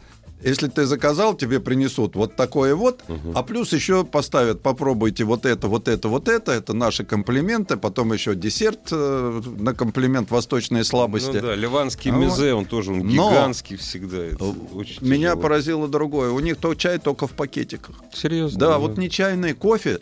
если 0.43 0.69
ты 0.69 0.85
заказал, 0.87 1.35
тебе 1.35 1.61
принесут 1.61 2.15
вот 2.17 2.37
такое 2.37 2.75
вот, 2.75 3.03
а 3.35 3.43
плюс 3.43 3.73
еще 3.73 4.05
поставят, 4.05 4.61
попробуйте 4.63 5.25
вот 5.25 5.47
это, 5.47 5.69
вот 5.69 5.89
это, 5.89 6.09
вот 6.09 6.29
это, 6.29 6.53
это 6.53 6.73
наши 6.75 7.05
комплименты, 7.05 7.77
потом 7.77 8.13
еще 8.13 8.35
десерт 8.35 8.89
э, 8.93 9.43
на 9.59 9.75
комплимент 9.75 10.31
восточной 10.31 10.85
слабости. 10.85 11.37
Ну 11.37 11.41
да, 11.41 11.55
ливанский 11.55 12.11
А 12.11 12.15
мезе, 12.15 12.55
он 12.55 12.65
тоже 12.67 12.93
он 12.93 12.99
Но- 13.01 13.31
гигантский 13.31 13.77
всегда. 13.77 14.19
это 14.19 14.45
очень 14.75 15.07
Меня 15.07 15.29
тяжело. 15.31 15.43
поразило 15.43 15.89
другое. 15.89 16.31
У 16.31 16.41
них 16.41 16.57
то 16.59 16.75
чай 16.75 16.99
только 16.99 17.27
в 17.27 17.33
пакетиках. 17.33 17.97
Серьезно? 18.13 18.59
Да, 18.59 18.79
вот 18.79 18.99
не 18.99 19.11
чайный 19.11 19.53
кофе. 19.55 20.01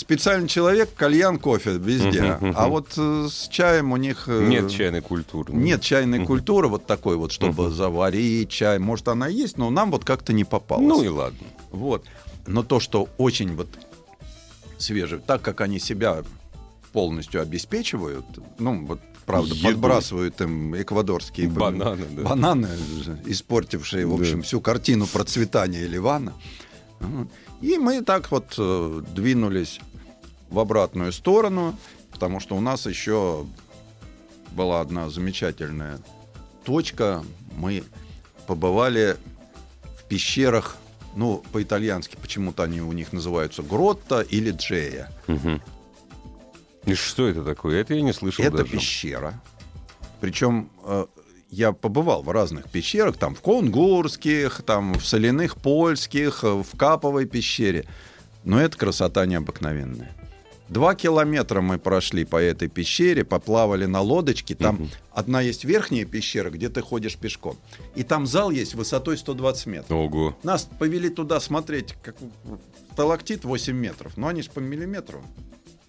Специальный 0.00 0.48
человек, 0.48 0.94
кальян 0.96 1.38
кофе 1.38 1.72
везде. 1.76 2.22
Мгм, 2.22 2.46
мгм. 2.48 2.54
А 2.56 2.68
вот 2.68 2.94
э, 2.96 3.28
с 3.30 3.48
чаем 3.48 3.92
у 3.92 3.98
них... 3.98 4.24
э, 4.28 4.46
Нет 4.48 4.70
чайной 4.70 5.02
культуры. 5.02 5.52
Нет 5.52 5.82
чайной 5.82 6.24
культуры 6.24 6.68
вот 6.68 6.86
такой 6.86 7.16
вот, 7.16 7.32
чтобы 7.32 7.70
заварить 7.70 8.48
чай. 8.48 8.78
Может, 8.78 9.08
она 9.08 9.26
есть, 9.28 9.58
но 9.58 9.68
нам 9.68 9.90
вот 9.90 10.06
как-то 10.06 10.32
не 10.32 10.44
попалось. 10.44 10.86
Ну 10.88 11.02
и 11.02 11.08
ладно. 11.08 11.46
Вот. 11.70 12.06
Но 12.46 12.62
то, 12.62 12.80
что 12.80 13.08
очень 13.18 13.54
вот 13.54 13.68
свежее, 14.78 15.20
так 15.26 15.42
как 15.42 15.60
они 15.60 15.78
себя 15.78 16.22
полностью 16.92 17.42
обеспечивают, 17.42 18.24
ну, 18.58 18.86
вот 18.86 19.00
правда, 19.26 19.54
Еду. 19.54 19.66
подбрасывают 19.68 20.40
им 20.40 20.74
эквадорские 20.80 21.48
Бананы, 21.50 22.06
да. 22.16 22.22
бананы, 22.22 22.68
испортившие, 23.26 24.06
в 24.06 24.16
Да. 24.16 24.22
общем, 24.22 24.40
всю 24.40 24.62
картину 24.62 25.06
процветания 25.06 25.86
Ливана. 25.86 26.32
И 27.60 27.76
мы 27.76 28.00
так 28.00 28.30
вот 28.30 28.54
э, 28.56 29.02
двинулись 29.14 29.80
в 30.50 30.58
обратную 30.58 31.12
сторону, 31.12 31.76
потому 32.10 32.40
что 32.40 32.56
у 32.56 32.60
нас 32.60 32.86
еще 32.86 33.46
была 34.52 34.80
одна 34.80 35.08
замечательная 35.08 36.00
точка. 36.64 37.22
Мы 37.56 37.84
побывали 38.46 39.16
в 39.98 40.04
пещерах, 40.08 40.76
ну, 41.14 41.42
по-итальянски 41.52 42.16
почему-то 42.20 42.64
они 42.64 42.80
у 42.80 42.92
них 42.92 43.12
называются 43.12 43.62
Гротта 43.62 44.20
или 44.20 44.50
Джея. 44.50 45.10
Мгм. 45.26 45.62
И 46.86 46.94
что 46.94 47.28
это 47.28 47.44
такое? 47.44 47.80
Это 47.80 47.94
я 47.94 48.02
не 48.02 48.12
слышал 48.12 48.44
Это 48.44 48.58
даже. 48.58 48.72
пещера. 48.72 49.40
Причем 50.20 50.70
э, 50.84 51.06
я 51.50 51.72
побывал 51.72 52.22
в 52.22 52.30
разных 52.30 52.70
пещерах, 52.70 53.16
там 53.16 53.34
в 53.34 53.40
Кунгурских, 53.40 54.62
там 54.64 54.94
в 54.94 55.04
соляных 55.06 55.56
польских, 55.56 56.42
э, 56.42 56.48
в 56.48 56.76
Каповой 56.76 57.26
пещере. 57.26 57.86
Но 58.44 58.60
это 58.60 58.76
красота 58.76 59.26
необыкновенная. 59.26 60.14
Два 60.70 60.94
километра 60.94 61.60
мы 61.60 61.78
прошли 61.80 62.24
по 62.24 62.36
этой 62.40 62.68
пещере, 62.68 63.24
поплавали 63.24 63.86
на 63.86 64.00
лодочке. 64.00 64.54
Там 64.54 64.88
одна 65.10 65.40
есть 65.40 65.64
верхняя 65.64 66.04
пещера, 66.04 66.48
где 66.50 66.68
ты 66.68 66.80
ходишь 66.80 67.16
пешком. 67.16 67.56
И 67.96 68.04
там 68.04 68.24
зал 68.24 68.52
есть 68.52 68.76
высотой 68.76 69.18
120 69.18 69.66
метров. 69.66 69.90
Ого. 69.98 70.38
Нас 70.44 70.68
повели 70.78 71.08
туда 71.08 71.40
смотреть, 71.40 71.94
как 72.04 72.14
сталактит 72.92 73.44
8 73.44 73.74
метров. 73.76 74.16
Но 74.16 74.28
они 74.28 74.42
же 74.42 74.50
по 74.50 74.60
миллиметру 74.60 75.24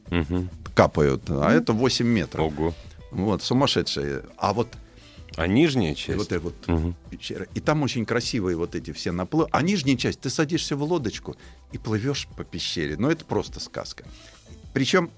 Мгм. 0.10 0.50
капают, 0.74 1.30
а 1.30 1.52
это 1.52 1.74
8 1.74 2.08
метров. 2.08 2.48
Ого. 2.52 2.74
Вот, 3.12 3.44
сумасшедшие. 3.44 4.24
А 4.38 4.52
вот, 4.54 4.68
А 5.36 5.46
нижняя 5.46 5.94
часть? 5.94 6.18
вот 6.18 6.32
эта 6.32 6.40
вот 6.42 6.68
Мгм. 6.68 6.96
пещера. 7.12 7.46
И 7.54 7.60
там 7.60 7.84
очень 7.84 8.04
красивые 8.04 8.58
вот 8.58 8.74
эти 8.74 8.92
все 8.94 9.12
наплывы. 9.12 9.48
А 9.52 9.62
нижняя 9.62 9.96
часть, 9.96 10.22
ты 10.22 10.32
садишься 10.32 10.76
в 10.76 10.82
лодочку 10.82 11.36
и 11.72 11.78
плывешь 11.78 12.28
по 12.36 12.44
пещере. 12.44 12.96
Ну, 12.98 13.12
это 13.12 13.26
просто 13.26 13.60
сказка. 13.60 14.06
Причем 14.74 15.10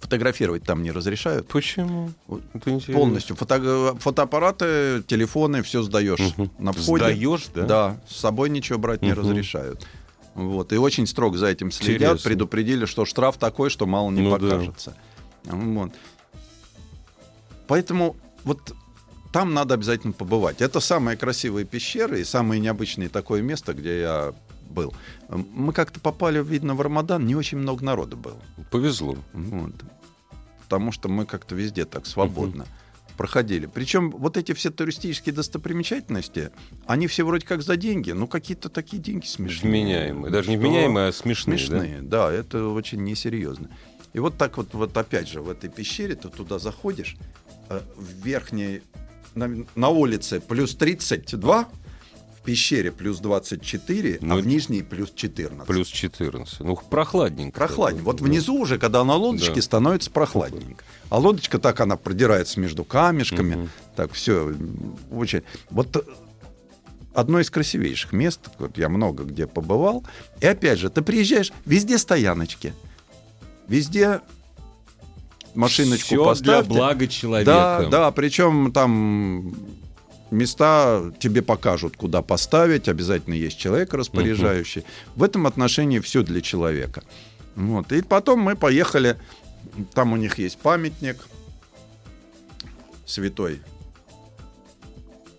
фотографировать 0.00 0.62
там 0.62 0.82
не 0.82 0.92
разрешают. 0.92 1.48
Почему? 1.48 2.12
Это 2.54 2.70
интересно. 2.70 2.94
Полностью. 2.94 3.36
Фото- 3.36 3.96
фотоаппараты, 3.98 5.02
телефоны, 5.06 5.62
все 5.62 5.82
сдаешь 5.82 6.20
Мгм. 6.36 6.50
на 6.58 6.72
входе. 6.72 7.04
Сдаешь, 7.04 7.46
да? 7.54 7.62
Да, 7.64 8.00
с 8.08 8.16
собой 8.16 8.50
ничего 8.50 8.78
брать 8.78 9.02
не 9.02 9.12
Мгм. 9.12 9.20
разрешают. 9.20 9.86
Вот. 10.34 10.72
И 10.72 10.76
очень 10.76 11.06
строго 11.06 11.38
за 11.38 11.46
этим 11.46 11.70
следят. 11.72 11.94
Интересно. 12.12 12.28
Предупредили, 12.30 12.84
что 12.84 13.04
штраф 13.04 13.38
такой, 13.38 13.70
что 13.70 13.86
мало 13.86 14.10
не 14.10 14.20
Ну 14.20 14.30
да. 14.30 14.36
покажется. 14.38 14.94
Вот. 15.44 15.92
Поэтому 17.66 18.16
вот 18.44 18.74
там 19.32 19.54
надо 19.54 19.74
обязательно 19.74 20.12
побывать. 20.12 20.60
Это 20.60 20.78
самые 20.80 21.16
красивые 21.16 21.64
пещеры 21.66 22.20
и 22.20 22.24
самое 22.24 22.60
необычное 22.60 23.08
такое 23.08 23.42
место, 23.42 23.72
где 23.72 24.00
я 24.00 24.34
был. 24.76 24.94
Мы 25.28 25.72
как-то 25.72 25.98
попали, 26.00 26.42
видно, 26.42 26.74
в 26.74 26.80
Рамадан, 26.80 27.26
не 27.26 27.34
очень 27.34 27.58
много 27.58 27.84
народу 27.84 28.16
было. 28.16 28.40
Повезло. 28.70 29.16
Вот. 29.32 29.74
Потому 30.64 30.92
что 30.92 31.08
мы 31.08 31.24
как-то 31.24 31.54
везде 31.54 31.84
так 31.84 32.06
свободно 32.06 32.66
проходили. 33.16 33.66
Причем 33.66 34.10
вот 34.10 34.36
эти 34.36 34.52
все 34.52 34.70
туристические 34.70 35.34
достопримечательности, 35.34 36.50
они 36.86 37.06
все 37.06 37.24
вроде 37.24 37.46
как 37.46 37.62
за 37.62 37.76
деньги, 37.76 38.12
но 38.12 38.26
какие-то 38.26 38.68
такие 38.68 39.02
деньги 39.02 39.26
смешные. 39.26 39.72
Вменяемые. 39.72 40.30
Даже 40.30 40.50
не 40.50 40.56
вменяемые, 40.56 41.08
а 41.08 41.12
смешные. 41.12 41.58
Смешные, 41.58 42.02
да? 42.02 42.30
это 42.30 42.68
очень 42.68 43.02
несерьезно. 43.02 43.70
И 44.12 44.18
вот 44.18 44.36
так 44.38 44.56
вот, 44.56 44.74
вот 44.74 44.96
опять 44.96 45.28
же 45.28 45.40
в 45.40 45.50
этой 45.50 45.68
пещере 45.68 46.14
ты 46.14 46.28
туда 46.28 46.58
заходишь, 46.58 47.16
э, 47.68 47.80
в 47.96 48.24
верхней, 48.24 48.82
на, 49.34 49.50
на 49.74 49.88
улице 49.88 50.40
плюс 50.40 50.74
32, 50.74 51.64
в 51.64 51.68
пещере 52.46 52.90
плюс 52.92 53.18
24, 53.18 54.18
Ну, 54.22 54.34
а 54.34 54.40
в 54.40 54.46
нижней 54.46 54.82
плюс 54.82 55.10
14. 55.14 55.58
Да? 55.58 55.64
Плюс 55.64 55.88
14. 55.88 56.60
Ну, 56.60 56.76
прохладненько. 56.88 57.58
Прохладнее. 57.58 58.02
Вот 58.02 58.16
Да. 58.18 58.24
внизу 58.24 58.54
уже, 58.58 58.78
когда 58.78 59.04
на 59.04 59.14
лодочке, 59.16 59.56
Да. 59.56 59.62
становится 59.62 60.10
прохладненько. 60.10 60.82
А 61.10 61.18
лодочка 61.18 61.58
так 61.58 61.80
она 61.80 61.96
продирается 61.96 62.58
между 62.60 62.84
камешками. 62.84 63.54
Мгм. 63.56 63.70
Так 63.96 64.12
все 64.12 64.54
очень. 65.10 65.42
Вот 65.70 66.06
одно 67.14 67.40
из 67.40 67.50
красивейших 67.50 68.12
мест. 68.12 68.40
Вот 68.58 68.78
я 68.78 68.88
много 68.88 69.24
где 69.24 69.46
побывал. 69.46 70.04
И 70.40 70.46
опять 70.46 70.78
же, 70.78 70.88
ты 70.88 71.02
приезжаешь, 71.02 71.52
везде 71.64 71.98
стояночки, 71.98 72.72
везде 73.68 74.20
машиночку 75.54 76.16
поставьте. 76.24 76.62
для 76.68 76.74
блага 76.74 77.06
Да, 77.06 77.10
человека. 77.10 77.88
да, 77.90 78.10
причем 78.10 78.72
там 78.72 79.54
места 80.30 81.12
тебе 81.18 81.42
покажут, 81.42 81.96
куда 81.96 82.22
поставить, 82.22 82.88
обязательно 82.88 83.34
есть 83.34 83.58
человек 83.58 83.94
распоряжающий. 83.94 84.84
В 85.14 85.22
этом 85.22 85.46
отношении 85.46 85.98
все 86.00 86.22
для 86.22 86.40
человека. 86.40 87.02
Вот. 87.54 87.92
И 87.92 88.02
потом 88.02 88.40
мы 88.40 88.56
поехали, 88.56 89.16
там 89.94 90.12
у 90.12 90.16
них 90.16 90.38
есть 90.38 90.58
памятник 90.58 91.16
святой. 93.06 93.60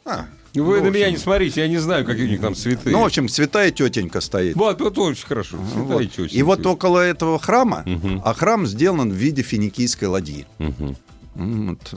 А, 0.06 0.26
Ну, 0.56 0.64
Вы 0.64 0.80
ну, 0.80 0.86
на 0.86 0.90
меня 0.90 1.12
не 1.12 1.18
смотрите, 1.18 1.62
я 1.62 1.68
не 1.68 1.78
знаю, 1.78 2.06
какие 2.06 2.26
у 2.26 2.30
них 2.30 2.42
там 2.42 2.56
цветы. 2.56 2.90
Ну, 2.90 3.02
в 3.02 3.06
общем, 3.06 3.28
святая 3.30 3.70
тетенька 3.72 4.22
стоит. 4.22 4.56
Вот, 4.56 4.80
вот 4.82 4.98
очень 4.98 5.26
хорошо. 5.28 5.58
Вот. 5.58 6.02
и 6.32 6.42
вот 6.44 6.66
около 6.66 7.00
этого 7.00 7.38
храма, 7.38 7.84
Мгм. 7.86 8.22
а 8.24 8.34
храм 8.34 8.66
сделан 8.66 9.12
в 9.12 9.16
виде 9.16 9.44
финикийской 9.44 10.08
ладьи. 10.08 10.48
М, 10.60 10.96
вот. 11.36 11.94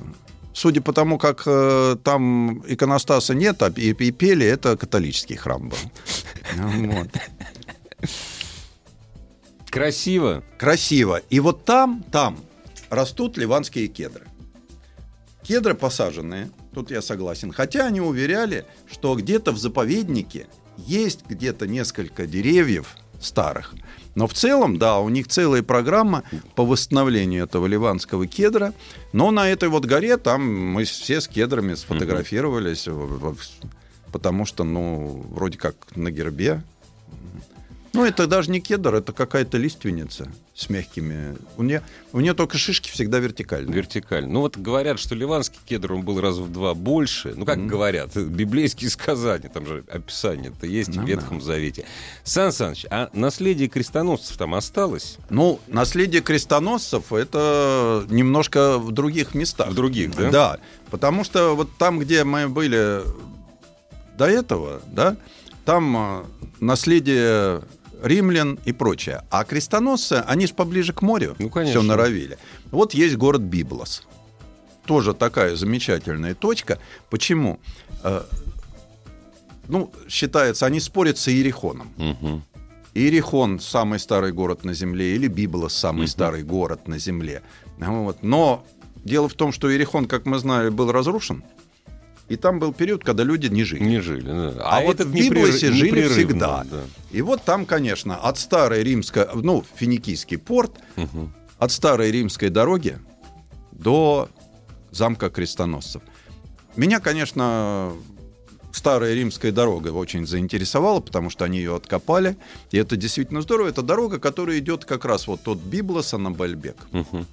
Судя 0.52 0.80
по 0.80 0.92
тому, 0.92 1.18
как 1.18 1.42
э, 1.46 1.96
там 2.02 2.64
иконостаса 2.66 3.34
нет, 3.34 3.62
а 3.62 3.72
и, 3.76 3.92
и 3.92 4.10
пели, 4.10 4.46
это 4.46 4.76
католический 4.76 5.36
храм 5.36 5.68
был. 5.68 5.78
Вот. 6.56 7.08
Красиво. 9.70 10.42
Красиво. 10.58 11.20
И 11.30 11.38
вот 11.40 11.64
там, 11.64 12.02
там 12.10 12.38
растут 12.90 13.38
ливанские 13.38 13.86
кедры. 13.86 14.26
Кедры 15.42 15.74
посаженные, 15.74 16.50
тут 16.74 16.90
я 16.90 17.00
согласен. 17.02 17.52
Хотя 17.52 17.86
они 17.86 18.00
уверяли, 18.00 18.66
что 18.90 19.14
где-то 19.14 19.52
в 19.52 19.58
заповеднике 19.58 20.46
есть 20.76 21.20
где-то 21.28 21.66
несколько 21.66 22.26
деревьев 22.26 22.96
старых. 23.20 23.74
Но 24.14 24.26
в 24.26 24.34
целом, 24.34 24.78
да, 24.78 24.98
у 24.98 25.08
них 25.08 25.28
целая 25.28 25.62
программа 25.62 26.24
по 26.54 26.64
восстановлению 26.64 27.44
этого 27.44 27.66
ливанского 27.66 28.26
кедра. 28.26 28.74
Но 29.12 29.30
на 29.30 29.48
этой 29.48 29.68
вот 29.68 29.84
горе 29.84 30.16
там 30.16 30.42
мы 30.42 30.84
все 30.84 31.20
с 31.20 31.28
кедрами 31.28 31.74
сфотографировались, 31.74 32.86
потому 34.12 34.46
что, 34.46 34.64
ну, 34.64 35.24
вроде 35.30 35.58
как 35.58 35.76
на 35.96 36.10
гербе. 36.10 36.62
Ну, 37.92 38.04
это 38.04 38.28
даже 38.28 38.50
не 38.52 38.60
кедр, 38.60 38.94
это 38.94 39.12
какая-то 39.12 39.58
лиственница 39.58 40.30
с 40.54 40.70
мягкими. 40.70 41.36
У 41.56 41.64
нее, 41.64 41.82
у 42.12 42.20
нее 42.20 42.34
только 42.34 42.56
шишки 42.56 42.88
всегда 42.88 43.18
вертикальные. 43.18 43.74
Вертикально. 43.74 44.28
Ну 44.28 44.40
вот 44.42 44.56
говорят, 44.56 45.00
что 45.00 45.16
ливанский 45.16 45.58
кедр 45.66 45.94
он 45.94 46.02
был 46.02 46.20
раз 46.20 46.36
в 46.36 46.52
два 46.52 46.74
больше. 46.74 47.34
Ну 47.36 47.44
как 47.44 47.58
Мгм. 47.58 47.66
говорят, 47.66 48.16
библейские 48.16 48.90
сказания, 48.90 49.48
там 49.48 49.66
же 49.66 49.82
описание-то 49.90 50.66
есть 50.66 50.94
Ну 50.94 51.02
в 51.02 51.08
Ветхом 51.08 51.40
Завете. 51.40 51.84
Сан 52.22 52.52
Саныч, 52.52 52.86
а 52.90 53.10
наследие 53.12 53.68
крестоносцев 53.68 54.36
там 54.36 54.54
осталось? 54.54 55.16
Ну, 55.28 55.58
наследие 55.66 56.22
крестоносцев 56.22 57.12
это 57.12 58.04
немножко 58.08 58.78
в 58.78 58.92
других 58.92 59.34
местах. 59.34 59.68
В 59.70 59.74
других, 59.74 60.14
да? 60.14 60.30
Да, 60.30 60.58
потому 60.90 61.24
что 61.24 61.56
вот 61.56 61.68
там, 61.76 61.98
где 61.98 62.22
мы 62.22 62.48
были 62.48 63.02
до 64.16 64.26
этого, 64.26 64.80
да, 64.86 65.16
там 65.64 65.96
э, 65.96 66.24
наследие 66.60 67.62
римлян 68.02 68.58
и 68.64 68.72
прочее. 68.72 69.22
А 69.30 69.44
крестоносцы, 69.44 70.22
они 70.26 70.46
же 70.46 70.54
поближе 70.54 70.92
к 70.92 71.02
морю 71.02 71.36
Ну, 71.38 71.50
конечно. 71.50 71.80
все 71.80 71.86
норовили. 71.88 72.38
Вот 72.70 72.94
есть 72.94 73.16
город 73.16 73.42
Библос. 73.42 74.06
Тоже 74.86 75.14
такая 75.14 75.56
замечательная 75.56 76.34
точка. 76.34 76.78
Почему? 77.10 77.58
Э, 78.02 78.22
Ну, 79.68 79.92
считается, 80.08 80.66
они 80.66 80.80
спорят 80.80 81.16
с 81.18 81.28
Иерихоном. 81.28 81.92
Мгм. 81.96 82.42
Иерихон 82.94 83.60
самый 83.60 84.00
старый 84.00 84.32
город 84.32 84.64
на 84.64 84.74
Земле, 84.74 85.14
или 85.14 85.28
Библос 85.28 85.74
самый 85.74 86.00
Мгм. 86.02 86.08
старый 86.08 86.42
город 86.42 86.88
на 86.88 86.98
Земле. 86.98 87.42
Вот. 87.78 88.22
Но 88.24 88.64
дело 89.04 89.28
в 89.28 89.34
том, 89.34 89.52
что 89.52 89.70
Иерихон, 89.70 90.06
как 90.06 90.26
мы 90.26 90.38
знаем, 90.40 90.74
был 90.74 90.90
разрушен. 90.90 91.44
И 92.30 92.36
там 92.36 92.60
был 92.60 92.72
период, 92.72 93.02
когда 93.04 93.24
люди 93.24 93.48
не 93.48 93.64
жили. 93.64 93.82
Не 93.82 94.00
жили, 94.00 94.22
да. 94.30 94.54
А, 94.64 94.80
вот 94.82 94.94
этот 94.94 95.08
в 95.08 95.12
Библосе 95.14 95.72
жили 95.72 96.06
всегда. 96.08 96.64
да. 96.70 96.82
И 97.10 97.22
вот 97.22 97.42
там, 97.42 97.66
конечно, 97.66 98.16
от 98.16 98.38
старой 98.38 98.84
римской, 98.84 99.26
ну, 99.34 99.64
финикийский 99.74 100.38
порт, 100.38 100.72
Мгм. 100.94 101.34
от 101.58 101.72
старой 101.72 102.12
римской 102.12 102.48
дороги 102.48 102.98
до 103.72 104.28
замка 104.92 105.28
крестоносцев. 105.28 106.02
Меня, 106.76 107.00
конечно, 107.00 107.92
старая 108.72 109.14
римская 109.14 109.50
дорога 109.50 109.88
очень 109.88 110.24
заинтересовала, 110.24 111.00
потому 111.00 111.30
что 111.30 111.44
они 111.44 111.58
ее 111.58 111.74
откопали. 111.74 112.36
И 112.70 112.78
это 112.78 112.96
действительно 112.96 113.42
здорово. 113.42 113.68
Это 113.70 113.82
дорога, 113.82 114.20
которая 114.20 114.60
идет 114.60 114.84
как 114.84 115.04
раз 115.04 115.26
вот 115.26 115.48
от 115.48 115.58
Библоса 115.58 116.16
на 116.16 116.30
Бальбек. 116.30 116.76
Мгм. 116.92 117.26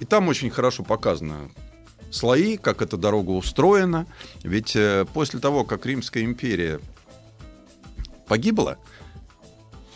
И 0.00 0.04
там 0.04 0.28
очень 0.28 0.50
хорошо 0.50 0.82
показано 0.82 1.48
слои, 2.14 2.56
как 2.56 2.80
эта 2.82 2.96
дорога 2.96 3.30
устроена. 3.30 4.06
Ведь 4.42 4.76
э, 4.76 5.04
после 5.12 5.40
того, 5.40 5.64
как 5.64 5.84
Римская 5.86 6.22
империя 6.22 6.80
погибла, 8.26 8.78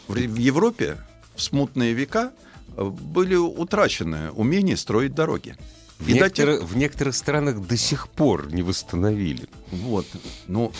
в 0.09 0.17
Европе 0.17 0.99
в 1.37 1.43
смутные 1.43 1.93
века 1.93 2.33
э, 2.77 2.85
были 2.85 3.37
утрачены 3.37 4.31
умения 4.33 4.77
строить 4.77 5.15
дороги. 5.15 5.57
В, 5.99 6.09
И 6.09 6.19
до 6.19 6.31
тех- 6.31 6.63
в 6.63 6.77
некоторых 6.77 7.15
странах 7.17 7.61
до 7.67 7.77
сих 7.77 8.09
пор 8.09 8.53
не 8.53 8.63
восстановили. 8.63 9.49
Вот. 9.71 10.07
Ну, 10.47 10.73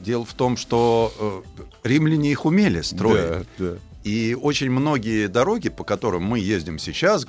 дело 0.00 0.24
в 0.24 0.34
том, 0.34 0.56
что 0.56 1.12
э, 1.18 1.88
римляне 1.88 2.30
их 2.32 2.44
умели 2.44 2.80
строить. 2.82 3.46
Да, 3.58 3.72
да. 3.72 3.78
И 4.04 4.34
очень 4.40 4.70
многие 4.70 5.28
дороги, 5.28 5.68
по 5.68 5.84
которым 5.84 6.22
мы 6.24 6.38
ездим 6.38 6.78
сейчас, 6.78 7.26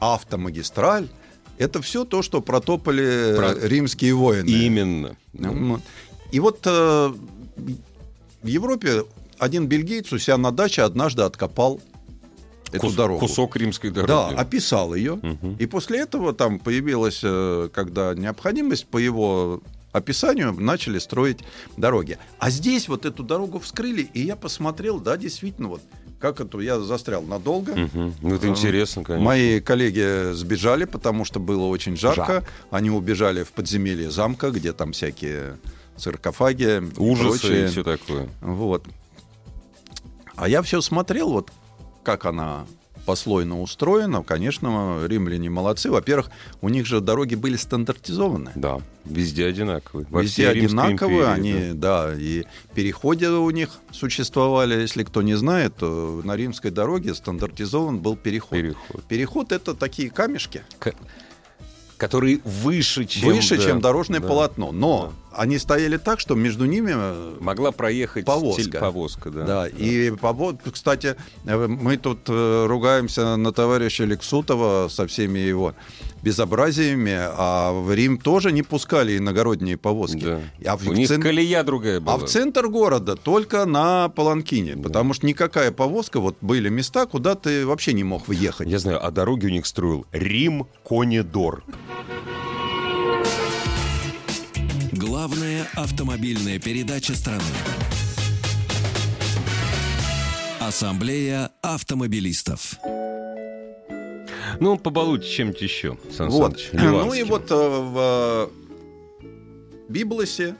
автомагистраль, 0.00 1.08
это 1.58 1.80
все 1.82 2.04
то, 2.04 2.22
что 2.22 2.40
протопали 2.40 3.34
Про- 3.36 3.52
э, 3.54 3.68
римские 3.68 4.14
воины. 4.14 4.48
Именно. 4.48 5.16
Ну, 5.32 5.80
И 6.32 6.40
вот 6.40 6.60
э, 6.66 7.12
в 8.42 8.46
Европе 8.46 9.04
один 9.38 9.66
бельгиец 9.66 10.12
у 10.12 10.18
себя 10.18 10.36
на 10.38 10.50
даче 10.50 10.82
однажды 10.82 11.22
откопал 11.22 11.80
эту 12.72 12.86
Кус- 12.88 12.94
дорогу. 12.96 13.20
Кусок 13.20 13.56
римской 13.56 13.90
дороги. 13.90 14.08
Да, 14.08 14.28
описал 14.28 14.94
ее. 14.94 15.16
Мгм. 15.22 15.56
И 15.58 15.66
после 15.66 16.00
этого 16.00 16.32
там 16.32 16.58
появилась, 16.58 17.20
э, 17.22 17.68
когда 17.72 18.14
необходимость 18.14 18.86
по 18.86 18.98
его 18.98 19.60
описанию 19.92 20.52
начали 20.52 20.98
строить 20.98 21.38
дороги. 21.76 22.18
А 22.38 22.50
здесь 22.50 22.88
вот 22.88 23.06
эту 23.06 23.22
дорогу 23.22 23.58
вскрыли, 23.60 24.02
и 24.12 24.20
я 24.20 24.36
посмотрел, 24.36 25.00
да, 25.00 25.16
действительно, 25.16 25.68
вот 25.68 25.80
как 26.32 26.40
это, 26.40 26.58
я 26.58 26.80
застрял 26.80 27.22
надолго. 27.22 27.74
Мгм. 27.74 28.14
Ну, 28.20 28.34
это 28.34 28.48
интересно, 28.48 29.04
конечно. 29.04 29.24
Мои 29.24 29.60
коллеги 29.60 30.32
сбежали, 30.32 30.84
потому 30.84 31.24
что 31.24 31.38
было 31.40 31.66
очень 31.66 31.96
жарко. 31.96 32.26
Жарко. 32.26 32.48
Они 32.70 32.90
убежали 32.90 33.44
в 33.44 33.52
подземелье 33.52 34.10
замка, 34.10 34.50
где 34.50 34.72
там 34.72 34.92
всякие 34.92 35.58
саркофаги, 35.96 36.82
и 36.82 37.00
Ужасы 37.00 37.40
прочее. 37.40 37.64
и 37.64 37.68
все 37.68 37.84
такое. 37.84 38.28
Вот. 38.40 38.84
А 40.34 40.48
я 40.48 40.62
все 40.62 40.80
смотрел, 40.80 41.30
вот 41.30 41.50
как 42.02 42.26
она 42.26 42.66
послойно 43.06 43.62
устроена. 43.62 44.22
Конечно, 44.22 45.00
римляне 45.06 45.48
молодцы. 45.48 45.90
Во-первых, 45.90 46.28
у 46.60 46.68
них 46.68 46.84
же 46.86 47.00
дороги 47.00 47.36
были 47.36 47.56
стандартизованы. 47.56 48.50
Да, 48.56 48.80
везде 49.04 49.46
одинаковые. 49.46 50.06
Во 50.10 50.22
Везде 50.22 50.48
одинаковые, 50.48 51.20
империи, 51.36 51.68
они, 51.68 51.72
да. 51.74 52.12
и 52.14 52.44
переходы 52.74 53.30
у 53.30 53.50
них 53.50 53.70
существовали. 53.92 54.74
Если 54.80 55.04
кто 55.04 55.22
не 55.22 55.34
знает, 55.36 55.76
то 55.76 56.20
на 56.24 56.36
римской 56.36 56.70
дороге 56.70 57.14
стандартизован 57.14 58.00
был 58.00 58.16
переход. 58.16 58.50
Переход. 58.58 59.04
Переход 59.04 59.52
это 59.52 59.74
такие 59.74 60.10
камешки, 60.10 60.62
К- 60.78 60.94
Который 61.96 62.42
выше, 62.44 63.06
чем... 63.06 63.30
выше, 63.30 63.56
да, 63.56 63.64
чем 63.64 63.80
дорожное 63.80 64.20
да. 64.20 64.28
полотно. 64.28 64.70
Но 64.72 65.12
они 65.36 65.58
стояли 65.58 65.96
так, 65.98 66.20
что 66.20 66.34
между 66.34 66.64
ними 66.66 66.92
э, 66.94 67.36
Могла 67.40 67.72
проехать 67.72 68.24
Повозка. 68.24 68.62
тель- 68.62 68.80
повозка 68.80 69.30
да. 69.30 69.44
Да, 69.44 69.68
и 69.68 70.10
пово- 70.10 70.58
кстати, 70.72 71.16
э, 71.46 71.66
мы 71.66 71.96
тут 71.96 72.20
э, 72.28 72.66
ругаемся 72.66 73.36
на 73.36 73.52
товарища 73.52 74.04
Лексутова 74.04 74.88
со 74.88 75.06
всеми 75.06 75.38
его 75.38 75.74
безобразиями, 76.22 77.16
а 77.16 77.72
в 77.72 77.92
Рим 77.94 78.18
тоже 78.18 78.50
не 78.52 78.62
пускали 78.62 79.16
иногородние 79.18 79.76
повозки. 79.76 80.24
Да. 80.24 80.40
А 80.64 80.76
в, 80.76 80.88
У 80.88 80.92
них 80.92 81.08
цен- 81.08 81.22
колея 81.22 81.62
другая 81.62 82.00
была. 82.00 82.14
а 82.14 82.18
в 82.18 82.24
центр 82.28 82.66
города 82.68 83.14
только 83.16 83.64
на 83.66 84.08
Паланкине, 84.08 84.76
потому 84.76 85.14
что 85.14 85.26
никакая 85.26 85.70
повозка, 85.70 86.18
вот 86.20 86.36
были 86.40 86.68
места, 86.68 87.06
куда 87.06 87.34
ты 87.34 87.64
вообще 87.66 87.92
не 87.92 88.04
мог 88.04 88.26
въехать. 88.28 88.68
Я 88.68 88.78
знаю, 88.78 89.04
а 89.04 89.10
дороги 89.10 89.46
у 89.46 89.50
них 89.50 89.66
строил 89.66 90.04
Рим 90.12 90.66
Конедор. 90.88 91.62
Главная 95.06 95.68
автомобильная 95.76 96.58
передача 96.58 97.14
страны. 97.14 97.40
Ассамблея 100.58 101.52
автомобилистов. 101.62 102.74
Ну, 104.58 104.76
побалуйте 104.76 105.28
чем-нибудь 105.28 105.62
еще, 105.62 105.96
Сан 106.12 106.28
Вот. 106.30 106.58
Саныч, 106.58 106.70
Ну 106.72 107.12
и 107.14 107.22
вот 107.22 107.52
э, 107.52 107.54
в 107.54 108.50
э, 109.22 109.26
Библосе 109.88 110.56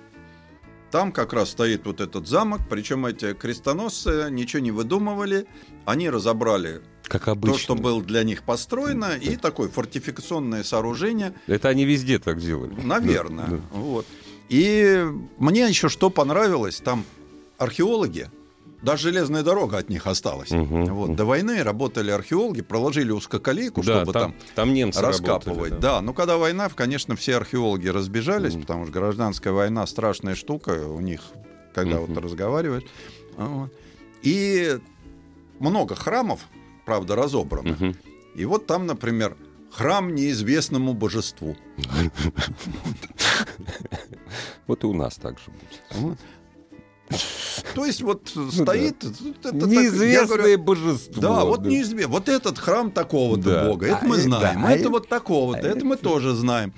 там 0.93 1.11
как 1.11 1.33
раз 1.33 1.51
стоит 1.51 1.85
вот 1.85 2.01
этот 2.01 2.29
замок, 2.29 2.61
причем 2.71 3.05
эти 3.05 3.35
крестоносцы 3.35 4.29
ничего 4.31 4.61
не 4.63 4.71
выдумывали, 4.71 5.47
они 5.87 6.09
разобрали 6.09 6.83
Как 7.03 7.27
обычно. 7.27 7.53
то, 7.55 7.59
что 7.59 7.75
было 7.75 8.01
для 8.01 8.23
них 8.23 8.45
построено, 8.45 9.17
и 9.17 9.35
такое 9.35 9.69
фортификационное 9.69 10.63
сооружение, 10.63 11.35
Это 11.49 11.69
они 11.69 11.85
везде 11.85 12.21
так 12.21 12.39
делали. 12.41 12.75
наверное. 12.81 13.47
Да, 13.47 13.57
да. 13.57 13.63
Вот. 13.73 14.07
И 14.49 15.05
мне 15.39 15.69
еще 15.69 15.89
что 15.89 16.11
понравилось, 16.11 16.81
там 16.81 17.05
археологи, 17.59 18.31
даже 18.83 19.05
железная 19.05 19.43
дорога 19.43 19.79
от 19.79 19.89
них 19.89 20.07
осталась. 20.07 20.51
Мгм. 20.51 20.85
Вот. 20.87 21.17
До 21.17 21.25
войны 21.25 21.63
работали 21.63 22.11
археологи, 22.11 22.61
проложили 22.63 23.11
узкоколейку, 23.11 23.83
Да, 23.83 23.97
чтобы 24.01 24.13
там, 24.13 24.23
там 24.23 24.35
там 24.55 24.75
немцы 24.75 25.01
раскапывать. 25.01 25.47
работали, 25.73 25.81
да. 25.81 26.01
но 26.01 26.13
когда 26.13 26.37
война, 26.37 26.69
конечно, 26.69 27.17
все 27.17 27.37
археологи 27.37 27.89
разбежались, 27.89 28.53
Мгм. 28.55 28.63
потому 28.63 28.85
что 28.85 28.93
гражданская 28.93 29.53
война 29.53 29.87
страшная 29.87 30.35
штука 30.35 30.87
у 30.87 31.01
них, 31.01 31.23
когда 31.75 31.97
Мгм. 32.01 32.15
вот 32.15 32.23
разговариваешь. 32.25 32.85
Вот. 33.37 33.73
И 34.23 34.79
много 35.59 35.95
храмов, 35.97 36.41
правда, 36.85 37.17
разобрано. 37.17 37.71
Мгм. 37.71 37.97
И 38.35 38.45
вот 38.45 38.67
там, 38.67 38.87
например, 38.87 39.37
храм 39.77 40.15
неизвестному 40.15 40.95
божеству. 40.95 41.57
Вот 44.67 44.83
и 44.85 44.87
у 44.87 44.93
нас 44.95 45.17
так 45.17 45.39
же 45.39 45.51
будет. 45.51 46.19
То 47.75 47.85
есть 47.85 48.03
вот 48.03 48.29
стоит... 48.53 49.05
это 49.05 49.35
так- 49.43 49.55
я 49.55 49.67
Неизвестное 49.67 50.27
говорю, 50.27 50.59
божество. 50.59 51.23
Да, 51.23 51.45
вот 51.45 51.65
неизвестно. 51.65 52.11
Вот 52.13 52.29
этот 52.29 52.59
храм 52.59 52.91
такого-то 52.91 53.43
Да. 53.51 53.65
бога, 53.69 53.87
это 53.87 53.99
А 54.03 54.05
мы 54.05 54.17
это- 54.17 54.25
знаем. 54.25 54.65
а 54.67 54.71
это 54.73 54.81
это- 54.81 54.91
вот 54.91 55.09
такого-то, 55.09 55.61
а 55.61 55.71
это 55.71 55.85
мы 55.85 55.95
это- 55.95 56.03
тоже 56.03 56.35
знаем. 56.35 56.73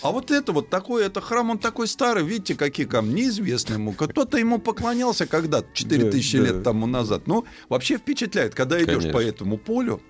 А 0.00 0.10
вот 0.10 0.30
это 0.30 0.52
вот 0.52 0.70
такой, 0.70 1.04
это 1.04 1.20
храм, 1.20 1.50
он 1.50 1.58
такой 1.58 1.86
старый, 1.86 2.24
видите, 2.24 2.54
какие 2.54 2.86
камни, 2.86 3.22
неизвестный 3.22 3.74
ему. 3.76 3.92
Кто-то 3.92 4.38
ему 4.38 4.58
поклонялся 4.58 5.26
когда-то, 5.26 5.66
4000 5.74 6.38
Да, 6.38 6.44
лет 6.44 6.56
да. 6.58 6.62
тому 6.62 6.86
назад. 6.86 7.26
Ну, 7.26 7.44
вообще 7.68 7.98
впечатляет, 7.98 8.54
когда 8.54 8.78
идешь 8.78 8.86
Конечно. 8.94 9.12
по 9.12 9.18
этому 9.22 9.58
полю, 9.58 10.00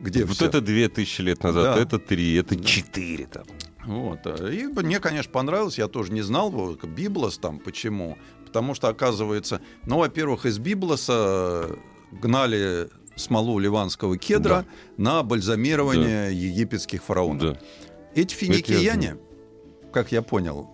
где 0.00 0.24
Вот 0.24 0.36
всё- 0.36 0.46
это 0.46 0.60
две 0.60 0.88
тысячи 0.88 1.20
лет 1.20 1.42
назад, 1.42 1.76
Да. 1.76 1.80
это 1.82 1.98
три, 1.98 2.34
это 2.34 2.56
четыре 2.62 3.26
там. 3.26 3.44
Вот. 3.84 4.20
а, 4.24 4.48
И 4.50 4.66
мне, 4.66 4.98
конечно, 5.00 5.30
понравилось. 5.32 5.78
Я 5.78 5.88
тоже 5.88 6.12
не 6.12 6.22
знал, 6.22 6.50
Библос 6.82 7.38
там, 7.38 7.58
почему. 7.58 8.16
Потому 8.46 8.74
что, 8.74 8.88
оказывается, 8.88 9.60
ну, 9.86 9.98
во-первых, 9.98 10.44
из 10.46 10.58
Библоса 10.58 11.76
гнали 12.10 12.88
смолу 13.16 13.58
ливанского 13.58 14.16
кедра 14.18 14.64
на 14.96 15.22
бальзамирование 15.22 16.32
египетских 16.32 17.02
фараонов. 17.04 17.54
Да. 17.54 17.60
Эти 18.14 18.34
финикияне, 18.34 19.16
как 19.92 20.10
я 20.12 20.22
понял, 20.22 20.68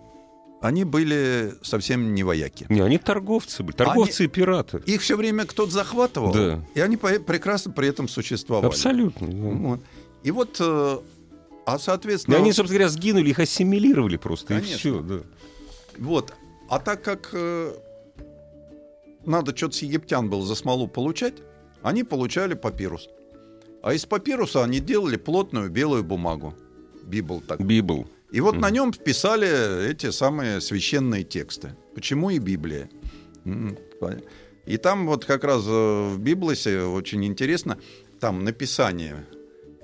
они 0.67 0.83
были 0.83 1.55
совсем 1.61 2.13
не 2.13 2.23
вояки. 2.23 2.65
Не, 2.69 2.81
они 2.81 2.97
торговцы 2.97 3.63
были, 3.63 3.75
торговцы 3.75 4.25
и 4.25 4.27
пираты. 4.27 4.81
Их 4.85 5.01
все 5.01 5.15
время 5.15 5.45
кто-то 5.45 5.71
захватывал, 5.71 6.33
Да. 6.33 6.65
и 6.75 6.81
они 6.81 6.97
прекрасно 6.97 7.71
при 7.71 7.87
этом 7.87 8.07
существовали. 8.07 8.67
Абсолютно. 8.67 9.27
да. 9.27 9.57
Вот. 9.57 9.79
И 10.23 10.31
вот, 10.31 10.57
э, 10.59 10.97
а 11.65 11.79
соответственно... 11.79 12.37
они, 12.37 12.51
собственно 12.51 12.79
говоря, 12.79 12.89
сгинули, 12.89 13.29
их 13.29 13.39
ассимилировали 13.39 14.17
просто, 14.17 14.55
и 14.55 14.57
Конечно. 14.57 14.77
все. 14.77 14.99
Да. 15.01 15.19
Вот. 15.97 16.33
А 16.69 16.79
так 16.79 17.01
как 17.01 17.29
э, 17.31 17.73
надо 19.25 19.55
что-то 19.55 19.77
с 19.77 19.81
египтян 19.81 20.29
было 20.29 20.45
за 20.45 20.55
смолу 20.55 20.87
получать, 20.87 21.35
они 21.81 22.03
получали 22.03 22.55
папирус. 22.55 23.07
А 23.83 23.93
из 23.93 24.05
папируса 24.05 24.63
они 24.63 24.79
делали 24.79 25.15
плотную 25.15 25.69
белую 25.69 26.03
бумагу. 26.03 26.53
Библ 27.03 27.41
так. 27.41 27.61
Библ. 27.61 28.07
И 28.31 28.41
вот 28.41 28.57
на 28.57 28.69
нем 28.69 28.91
писали 28.91 29.89
эти 29.89 30.11
самые 30.11 30.59
священные 30.61 31.23
тексты. 31.23 31.75
Почему 31.95 32.29
и 32.29 32.39
Библия. 32.39 32.89
И 34.65 34.77
там 34.77 35.07
вот 35.07 35.23
как 35.23 35.45
раз 35.45 35.63
э, 35.65 36.09
в 36.13 36.19
Библосе 36.19 36.81
очень 36.81 37.23
интересно, 37.25 37.77
там 38.19 38.43
написание 38.43 39.25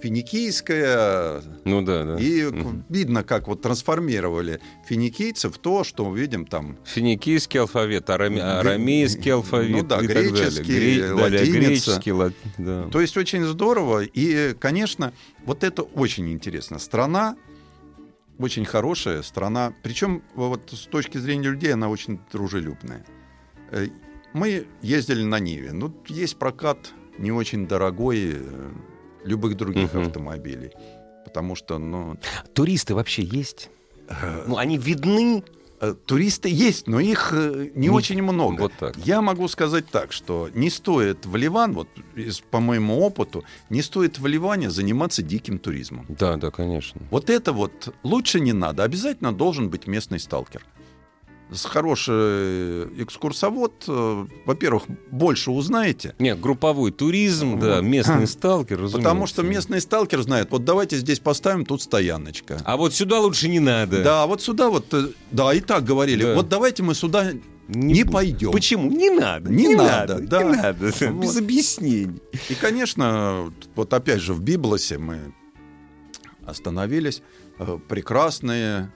финикийское, 0.01 1.41
Ну 1.63 1.81
да, 1.81 2.03
да. 2.03 2.17
и 2.19 2.45
видно, 2.89 3.23
как 3.23 3.47
вот 3.47 3.61
трансформировали 3.61 4.59
финикийцев 4.85 5.55
в 5.55 5.57
то, 5.59 5.85
что 5.85 6.03
мы 6.09 6.19
видим 6.19 6.45
там 6.45 6.77
Финикийский 6.83 7.61
алфавит, 7.61 8.09
арами- 8.09 8.39
арамейский 8.41 9.31
алфавит. 9.33 9.71
Ну 9.71 9.83
да, 9.83 9.99
и 10.01 10.07
так 10.07 10.15
далее. 10.15 10.31
греческий, 10.31 10.63
Гре- 10.63 11.13
латиница. 11.13 11.51
греческий, 11.51 12.11
ла- 12.11 12.33
да. 12.57 12.89
То 12.91 12.99
есть 12.99 13.15
очень 13.15 13.45
здорово. 13.45 14.03
И, 14.03 14.53
конечно, 14.59 15.13
вот 15.45 15.63
это 15.63 15.83
очень 15.83 16.29
интересно. 16.33 16.79
Страна 16.79 17.37
очень 18.43 18.65
хорошая 18.65 19.21
страна. 19.21 19.73
Причем 19.83 20.21
вот 20.35 20.69
с 20.71 20.85
точки 20.87 21.17
зрения 21.17 21.49
людей 21.49 21.73
она 21.73 21.89
очень 21.89 22.19
дружелюбная. 22.31 23.05
Э, 23.71 23.87
Мы 24.33 24.65
ездили 24.81 25.23
на 25.23 25.39
Ниве. 25.39 25.71
Ну, 25.73 25.93
есть 26.07 26.37
прокат 26.37 26.77
не 27.19 27.31
очень 27.31 27.67
дорогой 27.67 28.33
э, 28.35 28.71
любых 29.25 29.55
других 29.55 29.93
Мгм. 29.93 30.03
автомобилей. 30.07 30.71
Потому 31.25 31.55
что, 31.55 31.77
ну, 31.77 32.17
Туристы 32.53 32.93
вообще 32.95 33.23
есть? 33.23 33.69
э, 34.09 34.43
Ну, 34.47 34.57
они 34.57 34.77
видны? 34.77 35.43
Э, 35.83 35.93
туристы 36.05 36.49
есть, 36.49 36.87
но 36.87 36.99
их 36.99 37.29
э, 37.33 37.69
не, 37.75 37.87
Не- 37.87 37.89
очень 37.89 38.21
много. 38.21 38.61
вот 38.61 38.73
так. 38.79 38.97
Я 38.97 39.21
могу 39.21 39.47
сказать 39.47 39.85
так, 39.89 40.11
что 40.13 40.49
не 40.53 40.69
стоит 40.69 41.25
в 41.25 41.35
Ливан, 41.35 41.73
вот 41.73 41.87
по 42.51 42.59
моему 42.59 42.99
опыту, 43.01 43.43
не 43.69 43.81
стоит 43.81 44.19
в 44.19 44.25
Ливане 44.27 44.69
заниматься 44.69 45.21
диким 45.21 45.59
туризмом. 45.59 46.05
Да, 46.09 46.37
да, 46.37 46.51
конечно. 46.51 47.01
Вот 47.11 47.29
это 47.29 47.51
вот 47.53 47.93
лучше 48.03 48.39
не 48.39 48.53
надо. 48.53 48.83
Обязательно 48.83 49.33
должен 49.33 49.69
быть 49.69 49.87
местный 49.87 50.19
сталкер. 50.19 50.61
Хороший 51.51 52.85
экскурсовод, 53.03 53.83
э, 53.87 54.25
во-первых, 54.45 54.83
больше 55.11 55.51
узнаете, 55.51 56.15
Нет, 56.17 56.39
групповой 56.39 56.91
туризм, 56.91 57.59
да, 57.59 57.79
местный 57.81 58.25
сталкер, 58.37 58.77
разумеется. 58.77 58.97
потому 58.97 59.27
что 59.27 59.43
местный 59.43 59.79
сталкер 59.81 60.21
знает, 60.23 60.49
вот 60.51 60.63
давайте 60.65 60.97
здесь 60.97 61.19
поставим, 61.19 61.65
тут 61.65 61.81
стояночка. 61.81 62.59
А 62.65 62.75
вот 62.77 62.93
сюда 62.95 63.19
лучше 63.19 63.49
не 63.49 63.59
надо. 63.59 64.03
Да, 64.03 64.25
вот 64.25 64.41
сюда 64.41 64.69
вот, 64.69 64.91
э, 64.93 65.09
да, 65.31 65.53
и 65.53 65.59
так 65.61 65.83
говорили, 65.83 66.23
Да. 66.23 66.33
вот 66.35 66.49
давайте 66.49 66.81
мы 66.81 66.95
сюда 66.95 67.31
не 67.67 68.01
бу- 68.03 68.11
пойдем. 68.11 68.51
Почему? 68.51 68.89
Не 68.89 69.11
надо. 69.11 69.51
Не 69.51 69.75
надо, 69.75 70.19
да. 70.19 70.43
Не 70.43 70.55
надо. 70.55 70.91
Вот. 71.11 71.21
Без 71.23 71.37
объяснений. 71.37 72.19
И, 72.49 72.55
конечно, 72.55 73.53
вот 73.75 73.93
опять 73.93 74.21
же 74.21 74.33
в 74.33 74.41
Библосе 74.41 74.97
мы 74.97 75.19
остановились. 76.45 77.21
э, 77.59 77.77
Прекрасные 77.87 78.91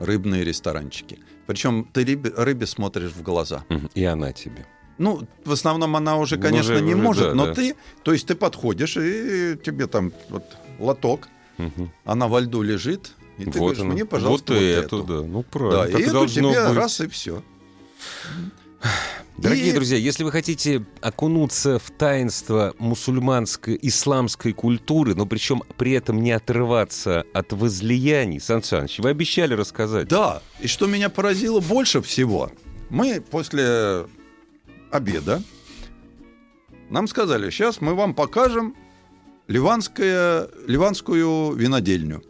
рыбные 0.00 0.44
ресторанчики. 0.44 1.18
Причем 1.46 1.84
ты 1.92 2.04
рыбе, 2.04 2.32
рыбе 2.36 2.66
смотришь 2.66 3.12
в 3.12 3.22
глаза. 3.22 3.64
И 3.94 4.04
она 4.04 4.32
тебе. 4.32 4.66
Ну, 4.98 5.26
в 5.44 5.52
основном 5.52 5.96
она 5.96 6.16
уже, 6.18 6.36
Ну, 6.36 6.42
конечно, 6.42 6.74
уже- 6.74 6.82
не 6.84 6.94
уже, 6.94 7.02
может, 7.02 7.24
да, 7.24 7.34
но 7.34 7.46
да. 7.46 7.54
ты, 7.54 7.74
то 8.04 8.12
есть 8.12 8.26
ты 8.28 8.34
подходишь, 8.36 8.96
и 8.96 9.58
тебе 9.64 9.86
там 9.88 10.12
вот 10.30 10.44
лоток, 10.78 11.28
Мгм. 11.58 11.90
она 12.04 12.28
во 12.28 12.40
льду 12.40 12.62
лежит, 12.62 13.12
и 13.38 13.44
ты 13.44 13.50
вот 13.58 13.58
говоришь, 13.58 13.80
она. 13.82 13.92
мне, 13.92 14.04
пожалуйста, 14.04 14.52
вот, 14.52 14.60
вот 14.60 14.66
эту, 14.68 14.96
эту. 14.98 15.02
да. 15.04 15.14
Ну, 15.26 15.42
Да, 15.42 15.48
правильно. 15.50 15.98
и 15.98 16.04
так 16.04 16.14
эту 16.14 16.26
тебе 16.28 16.48
быть. 16.68 16.76
раз 16.76 17.00
и 17.00 17.08
все. 17.08 17.42
Дорогие 19.36 19.70
И- 19.70 19.72
друзья, 19.72 19.96
если 19.98 20.22
вы 20.22 20.30
хотите 20.30 20.84
окунуться 21.00 21.78
в 21.80 21.90
таинство 21.90 22.74
мусульманской, 22.78 23.76
исламской 23.82 24.52
культуры, 24.52 25.14
но 25.14 25.26
причем 25.26 25.62
при 25.76 25.92
этом 25.92 26.22
не 26.22 26.30
отрываться 26.30 27.24
от 27.32 27.52
возлияний, 27.52 28.40
Сан 28.40 28.62
Саныч, 28.62 29.00
вы 29.00 29.10
обещали 29.10 29.54
рассказать. 29.54 30.06
Да, 30.08 30.40
и 30.60 30.68
что 30.68 30.86
меня 30.86 31.08
поразило 31.08 31.60
больше 31.60 32.00
всего, 32.00 32.52
мы 32.90 33.20
после 33.20 34.06
обеда 34.92 35.42
нам 36.90 37.08
сказали, 37.08 37.50
сейчас 37.50 37.80
мы 37.80 37.94
вам 37.94 38.14
покажем 38.14 38.76
ливанское, 39.48 40.48
ливанскую 40.68 41.54
винодельню. 41.54 42.22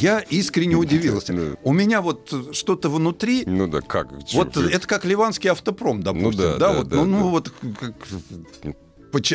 Я 0.00 0.20
искренне 0.20 0.76
удивился. 0.76 1.32
Ну. 1.32 1.56
У 1.62 1.72
меня 1.72 2.00
вот 2.00 2.32
что-то 2.52 2.88
внутри, 2.88 3.44
Ну 3.46 3.66
да, 3.68 3.80
как? 3.80 4.12
Вот 4.32 4.56
это 4.56 4.86
как 4.86 5.04
ливанский 5.04 5.50
автопром, 5.50 6.02
допустим, 6.02 6.30
Ну 6.30 6.36
да, 6.36 6.52
да, 6.56 6.58
да, 6.72 6.78
вот, 6.78 6.88
да, 6.88 6.96
ну, 6.96 7.04
ну 7.04 7.28
вот 7.30 7.52
как- 7.80 7.94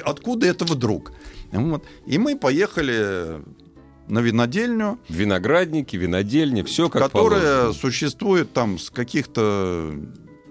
откуда 0.05 0.47
это 0.47 0.66
вдруг? 0.66 1.12
Вот. 1.51 1.84
И 2.05 2.18
мы 2.18 2.38
поехали 2.38 3.41
на 4.07 4.20
винодельню, 4.20 4.99
Виноградники, 5.07 5.95
винодельни, 5.95 6.64
все 6.64 6.89
как 6.89 7.03
которая 7.03 7.62
положено. 7.62 7.74
существует 7.74 8.53
там 8.53 8.78
с 8.80 8.89
каких-то 8.89 9.93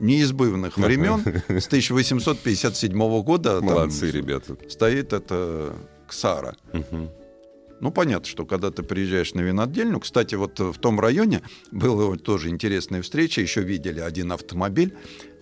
неизбывных 0.01 0.77
времен, 0.79 1.23
с 1.49 1.67
1857 1.67 3.23
года. 3.23 3.59
там 3.61 3.65
Молодцы, 3.69 4.11
ребята. 4.11 4.57
Стоит 4.69 5.13
это 5.13 5.75
Ксара. 6.07 6.57
Мгм. 6.73 7.11
Ну, 7.81 7.91
понятно, 7.93 8.27
что 8.27 8.45
когда 8.45 8.71
ты 8.71 8.83
приезжаешь 8.83 9.35
на 9.35 9.41
винодельню, 9.41 10.01
кстати, 10.01 10.35
вот 10.35 10.59
в 10.59 10.79
том 10.79 10.99
районе 11.01 11.43
была 11.71 12.17
тоже 12.17 12.49
интересная 12.49 13.03
встреча, 13.03 13.41
еще 13.41 13.63
видели 13.63 14.01
один 14.01 14.33
автомобиль, 14.33 14.95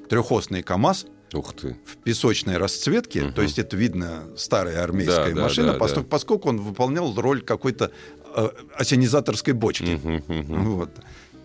трехосный 0.08 0.62
КАМАЗ 0.62 1.06
Ух 1.32 1.54
ты. 1.54 1.76
в 1.84 1.96
песочной 1.98 2.58
расцветке, 2.58 3.24
Мгм. 3.24 3.32
то 3.32 3.42
есть 3.42 3.58
это 3.58 3.76
видно 3.76 4.24
старая 4.36 4.82
армейская 4.82 5.30
Да, 5.30 5.34
да, 5.34 5.42
машина, 5.42 5.72
да, 5.72 5.78
поскольку, 5.78 6.02
да. 6.02 6.10
поскольку 6.10 6.48
он 6.50 6.60
выполнял 6.60 7.14
роль 7.14 7.40
какой-то 7.42 7.90
э, 8.36 8.48
осенизаторской 8.76 9.54
бочки. 9.54 9.98
Мгм, 10.04 10.22
мгм. 10.28 10.64
Вот. 10.72 10.90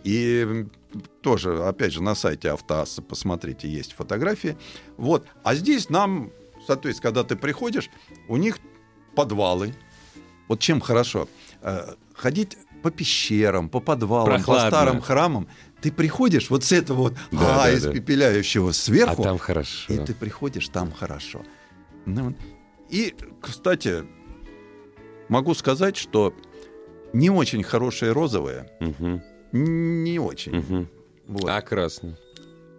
И 0.04 0.66
тоже, 1.22 1.64
опять 1.64 1.94
же, 1.94 2.04
на 2.04 2.16
сайте 2.16 2.50
Автоасса, 2.50 3.02
посмотрите, 3.02 3.70
есть 3.70 3.94
фотографии. 3.94 4.58
Вот. 4.98 5.26
А 5.44 5.56
здесь 5.56 5.90
нам, 5.90 6.32
соответственно, 6.68 7.10
когда 7.14 7.24
ты 7.24 7.36
приходишь, 7.36 7.90
у 8.28 8.36
них 8.38 8.58
подвалы. 9.16 9.74
Вот 10.52 10.60
чем 10.60 10.82
хорошо. 10.82 11.30
Э, 11.62 11.94
Ходить 12.14 12.58
по 12.84 12.92
пещерам, 12.92 13.70
по 13.70 13.80
подвалам, 13.80 14.26
Прохладно. 14.26 14.64
по 14.70 14.76
старым 14.76 15.02
храмам. 15.02 15.48
Ты 15.82 15.94
приходишь 15.94 16.50
вот 16.50 16.66
с 16.66 16.74
этого 16.74 16.98
вот 17.04 17.14
Да, 17.32 17.40
а, 17.40 17.56
да, 17.56 17.64
да. 17.72 17.78
испепеляющего 17.78 18.72
А 18.72 18.74
сверху, 18.74 19.24
там 19.24 19.38
хорошо. 19.38 19.94
и 19.94 19.98
ты 20.00 20.14
приходишь, 20.14 20.68
там 20.68 20.92
хорошо. 20.92 21.42
Ну, 22.06 22.36
и, 22.90 23.16
кстати, 23.42 24.04
могу 25.30 25.54
сказать, 25.54 25.96
что 25.96 26.34
не 27.14 27.30
очень 27.30 27.64
хорошие 27.64 28.12
розовые, 28.12 28.70
Мгм, 28.82 29.22
не 29.54 30.20
очень. 30.20 30.58
мгм. 30.58 30.90
Вот. 31.28 31.50
А 31.50 31.62
красный? 31.62 32.18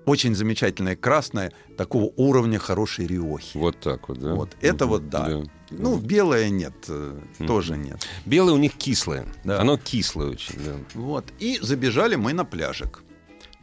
Очень 0.04 0.34
замечательное 0.34 0.96
красное, 0.96 1.52
такого 1.76 2.12
уровня 2.16 2.58
хорошей 2.58 3.06
риохи. 3.06 3.56
Вот 3.56 3.78
так 3.78 4.08
вот, 4.08 4.18
да? 4.18 4.34
Вот, 4.34 4.56
это 4.60 4.86
вот 4.86 5.08
да. 5.08 5.42
Ну, 5.70 5.96
белое 5.98 6.50
нет, 6.50 6.74
э, 6.88 7.18
тоже 7.46 7.76
нет. 7.76 8.06
Белое 8.26 8.54
у 8.54 8.58
них 8.58 8.74
кислое. 8.74 9.26
Да. 9.44 9.60
Оно 9.60 9.78
кислое 9.78 10.30
очень, 10.30 10.56
да. 10.56 10.74
Вот. 10.94 11.26
И 11.38 11.58
забежали 11.62 12.16
мы 12.16 12.32
на 12.32 12.44
пляжик. 12.44 13.04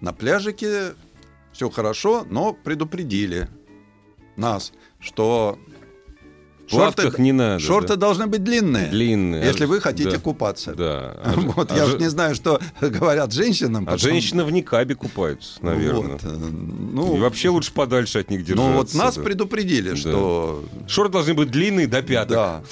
На 0.01 0.13
пляжике 0.13 0.93
все 1.51 1.69
хорошо, 1.69 2.25
но 2.29 2.53
предупредили 2.53 3.49
нас, 4.37 4.71
что 4.99 5.59
Плавках 6.69 7.19
не 7.19 7.31
надо. 7.31 7.59
шорты 7.59 7.89
да. 7.89 7.95
должны 7.95 8.27
быть 8.27 8.43
длинные, 8.43 8.87
длинные. 8.89 9.43
если 9.45 9.63
А 9.65 9.67
вы 9.67 9.81
хотите 9.81 10.11
да, 10.11 10.17
купаться. 10.19 10.73
Да. 10.75 11.17
А 11.23 11.33
Вот, 11.37 11.71
а 11.71 11.75
я 11.75 11.85
же 11.85 11.97
не 11.97 12.09
знаю, 12.09 12.35
что 12.35 12.59
говорят 12.81 13.33
женщинам. 13.33 13.85
А 13.89 13.97
женщины 13.97 14.43
в 14.43 14.51
никабе 14.51 14.95
купаются, 14.95 15.63
наверное. 15.63 16.13
Вот, 16.13 16.23
э, 16.23 16.27
ну, 16.29 17.17
И 17.17 17.19
вообще 17.19 17.49
лучше 17.49 17.73
подальше 17.73 18.19
от 18.19 18.29
них 18.29 18.43
держаться. 18.45 18.69
ну 18.71 18.77
вот 18.77 18.93
нас 18.93 19.15
да. 19.15 19.21
предупредили, 19.23 19.91
Да. 19.91 19.95
что 19.95 20.63
Шорты 20.87 21.13
должны 21.13 21.33
быть 21.33 21.51
длинные 21.51 21.87
до 21.87 22.01
пяток. 22.01 22.29
да, 22.35 22.63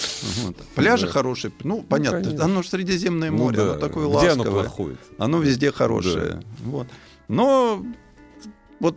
вот. 0.43 0.55
пляжи 0.75 1.05
Да. 1.07 1.11
хорошие, 1.11 1.51
ну 1.63 1.81
понятно, 1.81 2.21
конечно. 2.23 2.45
оно 2.45 2.61
же 2.63 2.69
Средиземное 2.69 3.31
Ну 3.31 3.37
море, 3.37 3.57
да. 3.57 3.63
оно 3.63 3.73
такое 3.75 4.07
Где 4.07 4.29
оно 4.29 4.43
ласковое, 4.43 4.63
плохое? 4.63 4.97
оно 5.17 5.39
везде 5.39 5.71
хорошее, 5.71 6.41
вот. 6.63 6.87
Но 7.27 7.83
вот 8.79 8.95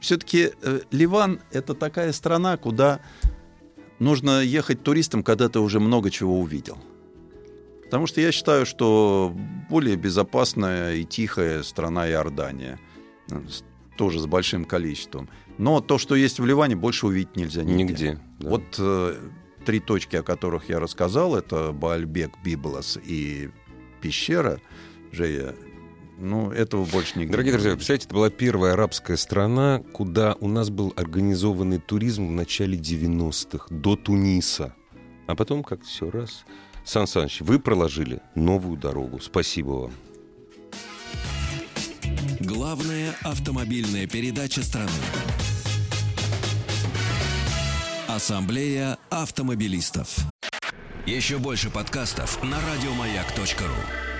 все-таки 0.00 0.50
Ливан 0.90 1.40
это 1.52 1.74
такая 1.74 2.12
страна, 2.12 2.56
куда 2.56 3.00
нужно 4.02 4.42
ехать 4.42 4.82
туристам, 4.82 5.22
когда 5.22 5.48
ты 5.48 5.60
уже 5.60 5.80
много 5.80 6.10
чего 6.10 6.40
увидел. 6.40 6.78
Потому 7.84 8.06
что 8.06 8.20
я 8.20 8.32
считаю, 8.32 8.66
что 8.66 9.34
более 9.70 9.96
безопасная 9.96 10.94
и 10.94 11.04
тихая 11.04 11.62
страна 11.62 12.08
Иордания. 12.08 12.78
э, 13.30 13.40
Тоже 13.96 14.18
с 14.20 14.26
большим 14.26 14.64
количеством. 14.64 15.28
Но 15.58 15.80
то, 15.80 15.98
что 15.98 16.14
есть 16.14 16.40
в 16.40 16.46
Ливане, 16.46 16.74
больше 16.76 17.06
увидеть 17.06 17.36
нельзя 17.36 17.62
нигде. 17.62 17.82
Нигде. 17.84 18.20
да. 18.40 18.48
Вот 18.48 18.62
э, 18.78 19.14
три 19.66 19.80
точки, 19.80 20.16
о 20.16 20.22
которых 20.22 20.70
я 20.70 20.80
рассказал, 20.80 21.36
это 21.36 21.72
Баальбек, 21.72 22.32
Библос 22.42 22.98
и 23.04 23.50
пещера 24.00 24.58
Жея. 25.12 25.54
Ну, 26.22 26.52
этого 26.52 26.84
больше 26.84 27.18
нигде. 27.18 27.32
Дорогие 27.32 27.52
друзья, 27.52 27.72
представляете, 27.72 28.06
это 28.06 28.14
была 28.14 28.30
первая 28.30 28.74
арабская 28.74 29.16
страна, 29.16 29.82
куда 29.92 30.36
у 30.38 30.46
нас 30.46 30.70
был 30.70 30.92
организованный 30.94 31.78
туризм 31.78 32.28
в 32.28 32.30
начале 32.30 32.78
90-х, 32.78 33.66
до 33.70 33.96
Туниса. 33.96 34.72
А 35.26 35.34
потом 35.34 35.64
как 35.64 35.82
все 35.82 36.12
раз. 36.12 36.44
Сан 36.84 37.08
Саныч, 37.08 37.40
вы 37.40 37.58
проложили 37.58 38.20
новую 38.36 38.76
дорогу. 38.76 39.18
Спасибо 39.18 39.70
вам. 39.70 39.92
Главная 42.38 43.16
автомобильная 43.24 44.06
передача 44.06 44.62
страны. 44.62 44.92
Ассамблея 48.06 48.96
автомобилистов. 49.10 50.18
Еще 51.04 51.38
больше 51.38 51.68
подкастов 51.68 52.40
на 52.44 52.58
радиомаяк.ру. 52.60 54.11